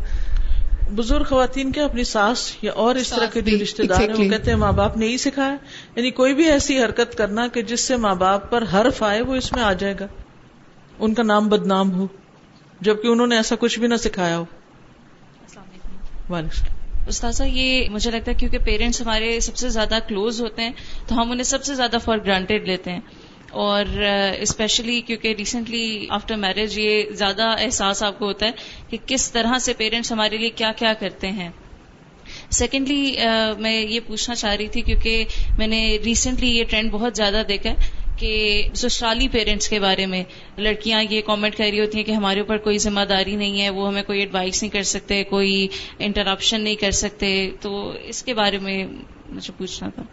بزرگ 0.92 1.24
خواتین 1.24 1.72
کے 1.72 1.82
اپنی 1.82 2.04
ساس 2.04 2.56
یا 2.62 2.72
اور 2.72 2.96
اس 2.96 3.10
طرح 3.10 3.26
کے 3.26 3.42
جو 3.42 3.58
رشتے 3.64 3.84
دار 3.84 4.00
ہیں 4.00 4.08
وہ 4.08 4.30
کہتے 4.30 4.52
ہیں 4.52 4.58
ماں 4.58 4.72
باپ 4.72 4.98
نے 4.98 5.08
ہی 5.08 5.18
سکھایا۔ 5.18 5.56
یعنی 5.96 6.12
کوئی 6.12 6.34
بھی 6.34 6.46
ایسی 6.52 6.84
حرکت 6.84 7.16
کرنا 7.16 7.48
کہ 7.48 7.62
جس 7.62 7.82
سے 7.82 7.96
ماں 7.96 8.16
باپ 8.16 8.52
پر 8.52 8.64
حرف 8.74 9.04
آئے 9.04 9.22
وہ 9.22 9.36
اس 9.36 9.54
میں 9.54 9.64
آ 9.64 9.74
جائے 9.74 9.96
گا۔ 10.00 10.08
ان 11.00 11.14
کا 11.14 11.24
نام 11.24 11.50
بدنام 11.50 11.92
ہو 11.92 12.08
جبکہ 12.82 13.08
انہوں 13.08 13.28
نے 13.28 13.36
ایسا 13.36 13.56
کچھ 13.60 13.80
بھی 13.80 13.88
نہ 13.88 13.96
سکھایا 13.96 14.38
ہو۔ 14.38 14.46
استاذہ 17.08 17.44
یہ 17.44 17.90
مجھے 17.90 18.12
لگتا 18.12 18.32
ہے 18.32 18.36
کیونکہ 18.36 18.58
پیرنٹس 18.58 19.02
ہمارے 19.02 19.40
سب 19.40 19.56
سے 19.56 19.70
زیادہ 19.70 19.96
کلوز 20.08 20.42
ہوتے 20.42 20.62
ہیں 20.62 20.72
تو 21.08 21.16
ہم 21.16 21.32
انہیں 21.32 21.44
سب 21.44 21.64
سے 21.64 21.76
زیادہ 21.76 21.98
فار 22.04 22.18
گرانٹیڈ 22.26 22.68
لیتے 22.68 22.92
ہیں۔ 22.92 23.00
اور 23.54 23.86
uh, 23.86 24.34
اسپیشلی 24.40 25.02
کیونکہ 25.02 25.36
ریسنٹلی 25.38 26.08
آفٹر 26.10 26.36
میرج 26.36 26.80
یہ 26.80 27.04
زیادہ 27.12 27.56
احساس 27.60 28.04
آپ 28.04 28.20
کو 28.20 28.26
ہوتا 28.26 28.46
ہے 28.46 28.52
کہ 28.90 28.98
کس 29.06 29.32
طرح 29.32 29.58
سے 29.60 29.74
پیرنٹس 29.74 30.12
ہمارے 30.12 30.38
لیے 30.38 30.50
کیا 30.50 30.72
کیا 30.78 30.94
کرتے 30.94 31.28
ہیں۔ 31.28 31.50
سیکنڈلی 32.50 33.16
uh, 33.22 33.60
میں 33.60 33.82
یہ 33.82 34.00
پوچھنا 34.08 34.36
چاہ 34.36 34.56
رہی 34.56 34.68
تھی 34.68 34.82
کیونکہ 34.82 35.26
میں 35.58 35.68
نے 35.68 35.98
ریسنٹلی 36.06 36.58
یہ 36.58 36.64
ٹرینڈ 36.70 36.92
بہت 36.92 37.16
زیادہ 37.16 37.42
دیکھا 37.48 37.70
ہے 37.70 37.76
کہ 38.18 38.64
سسرالی 38.76 39.28
پیرنٹس 39.28 39.70
کے 39.70 39.80
بارے 39.80 40.06
میں 40.06 40.24
لڑکیاں 40.58 41.04
یہ 41.10 41.22
کامنٹ 41.22 41.56
کر 41.56 41.66
رہی 41.72 41.80
ہوتی 41.80 41.98
ہیں 41.98 42.06
کہ 42.06 42.12
ہمارے 42.12 42.40
اوپر 42.40 42.58
کوئی 42.58 42.78
ذمہ 42.78 43.02
داری 43.10 43.36
نہیں 43.36 43.62
ہے، 43.62 43.70
وہ 43.70 43.88
ہمیں 43.88 44.04
کوئی 44.04 44.20
ایڈوائس 44.20 44.64
نہیں 44.64 44.72
کر 44.72 44.84
سکتے، 44.84 45.24
کوئی 45.24 45.68
انٹرپشن 46.00 46.62
نہیں 46.62 46.76
کر 46.76 46.92
سکتے۔ 46.92 47.52
تو 47.62 47.94
اس 48.04 48.24
کے 48.24 48.34
بارے 48.34 48.58
میں 48.58 48.84
مجھے 49.30 49.54
پوچھنا 49.58 49.90
تھا۔ 49.90 50.04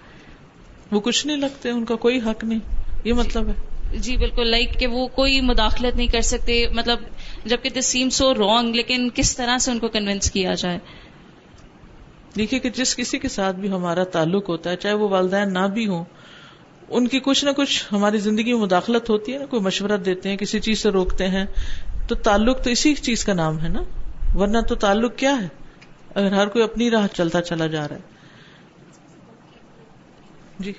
وہ 0.93 1.01
کچھ 1.01 1.27
نہیں 1.27 1.37
لگتے، 1.37 1.71
ان 1.71 1.85
کا 1.85 1.97
کوئی 1.97 2.19
حق 2.19 2.45
نہیں۔ 2.45 2.90
یہ 3.05 3.13
مطلب 3.13 3.49
ہے۔ 3.49 3.53
جی 3.99 4.17
بالکل۔ 4.17 4.49
لائک 4.49 4.81
کہ 4.81 4.87
وہ 4.87 5.07
کوئی 5.07 5.41
مداخلت 5.41 5.97
نہیں 5.97 6.07
کر 6.07 6.21
سکتے 6.21 6.67
مطلب 6.73 6.99
جبکہ 7.45 7.71
دس 7.71 7.87
سیم 7.87 8.11
سو 8.11 8.35
رانگ 8.35 8.75
لیکن 8.75 9.09
کس 9.15 9.37
طرح 9.37 9.59
سے 9.59 9.71
ان 9.71 9.79
کو 9.79 9.89
کنوینس 9.89 10.31
کیا 10.31 10.55
جائے؟ 10.55 10.79
دیکھیے 12.37 12.61
کہ 12.61 12.71
جس 12.71 12.97
کسی 12.97 13.19
کے 13.19 13.29
ساتھ 13.29 13.57
بھی 13.57 13.71
ہمارا 13.71 14.05
تعلق 14.05 14.49
ہوتا 14.49 14.71
ہے 14.71 14.77
چاہے 14.77 14.95
وہ 14.95 15.09
والدین 15.09 15.53
نہ 15.53 15.67
بھی 15.67 15.87
ہوں 15.87 16.05
ان 16.89 17.09
کی 17.09 17.21
کچھ 17.21 17.45
نہ 17.45 17.51
کچھ 17.51 17.85
ہماری 17.93 18.19
زندگی 18.19 18.53
میں 18.53 18.61
مداخلت 18.61 19.11
ہوتی 19.11 19.33
ہے 19.33 19.39
نا 19.39 19.47
کوئی 19.47 19.63
مشورہ 19.63 19.97
دیتے 19.97 20.29
ہیں 20.29 20.37
کسی 20.37 20.61
چیز 20.61 20.79
سے 20.79 20.89
روکتے 20.89 21.29
ہیں۔ 21.29 21.47
تو 22.09 22.15
تعلق 22.15 22.65
تو 22.65 22.71
اسی 22.71 22.95
چیز 22.95 23.25
کا 23.25 23.33
نام 23.33 23.61
ہے 23.61 23.69
نا۔ 23.69 23.83
ورنہ 24.35 24.59
تو 24.61 24.75
تعلق 24.75 25.17
کیا 25.17 25.43
ہے؟ 25.43 25.49
اگر 26.15 26.33
ہر 26.33 26.47
کوئی 26.47 26.65
اپنی 26.65 26.91
راہ 26.91 27.07
چلتا 27.07 27.43
چلا 27.43 27.67
جا 27.67 27.89
رہا 27.89 27.97
ہے۔ 27.97 28.01
جی۔ 30.59 30.73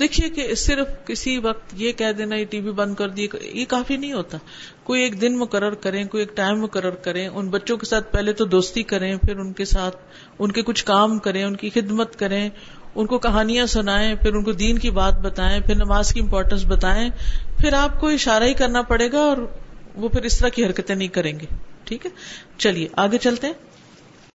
دیکھیے 0.00 0.28
کہ 0.28 0.54
صرف 0.54 0.86
کسی 1.06 1.38
وقت 1.38 1.74
یہ 1.76 1.92
کہہ 1.92 2.12
دینا، 2.12 2.36
یہ 2.36 2.44
ٹی 2.44 2.60
وی 2.60 2.70
بند 2.70 2.94
کر 2.94 3.08
دی 3.08 3.26
یہ 3.42 3.64
کافی 3.64 3.96
نہیں 3.96 4.12
ہوتا۔ 4.12 4.38
کوئی 4.84 5.02
ایک 5.02 5.20
دن 5.20 5.38
مقرر 5.38 5.74
کریں، 5.74 6.04
کوئی 6.04 6.22
ایک 6.22 6.36
ٹائم 6.36 6.60
مقرر 6.60 6.90
کریں، 6.90 7.28
ان 7.28 7.48
بچوں 7.48 7.76
کے 7.76 7.86
ساتھ 7.86 8.12
پہلے 8.12 8.32
تو 8.32 8.44
دوستی 8.44 8.82
کریں، 8.82 9.16
پھر 9.16 9.36
ان 9.36 9.52
کے 9.52 9.64
ساتھ 9.64 9.96
ان 10.38 10.52
کے 10.52 10.62
کچھ 10.62 10.84
کام 10.84 11.18
کریں، 11.18 11.44
ان 11.44 11.56
کی 11.56 11.70
خدمت 11.70 12.16
کریں، 12.16 12.48
ان 12.94 13.06
کو 13.06 13.18
کہانیاں 13.18 13.66
سنائیں، 13.66 14.14
پھر 14.14 14.34
ان 14.34 14.44
کو 14.44 14.52
دین 14.52 14.78
کی 14.78 14.90
بات 14.90 15.20
بتائیں، 15.20 15.60
پھر 15.60 15.74
نماز 15.74 16.12
کی 16.14 16.20
امپورٹینس 16.20 16.64
بتائیں۔ 16.64 17.10
پھر 17.58 17.72
آپ 17.72 18.00
کو 18.00 18.08
اشارہ 18.08 18.44
ہی 18.44 18.54
کرنا 18.54 18.82
پڑے 18.82 19.12
گا 19.12 19.18
اور 19.18 19.36
وہ 19.94 20.08
پھر 20.08 20.22
اس 20.22 20.38
طرح 20.38 20.48
کی 20.48 20.64
حرکتیں 20.64 20.94
نہیں 20.94 21.08
کریں 21.08 21.40
گے۔ 21.40 21.46
ٹھیک 21.84 22.06
ہے؟ 22.06 22.10
چلیے، 22.58 22.88
آگے 22.92 23.18
چلتے 23.18 23.46
ہیں۔ 23.46 23.54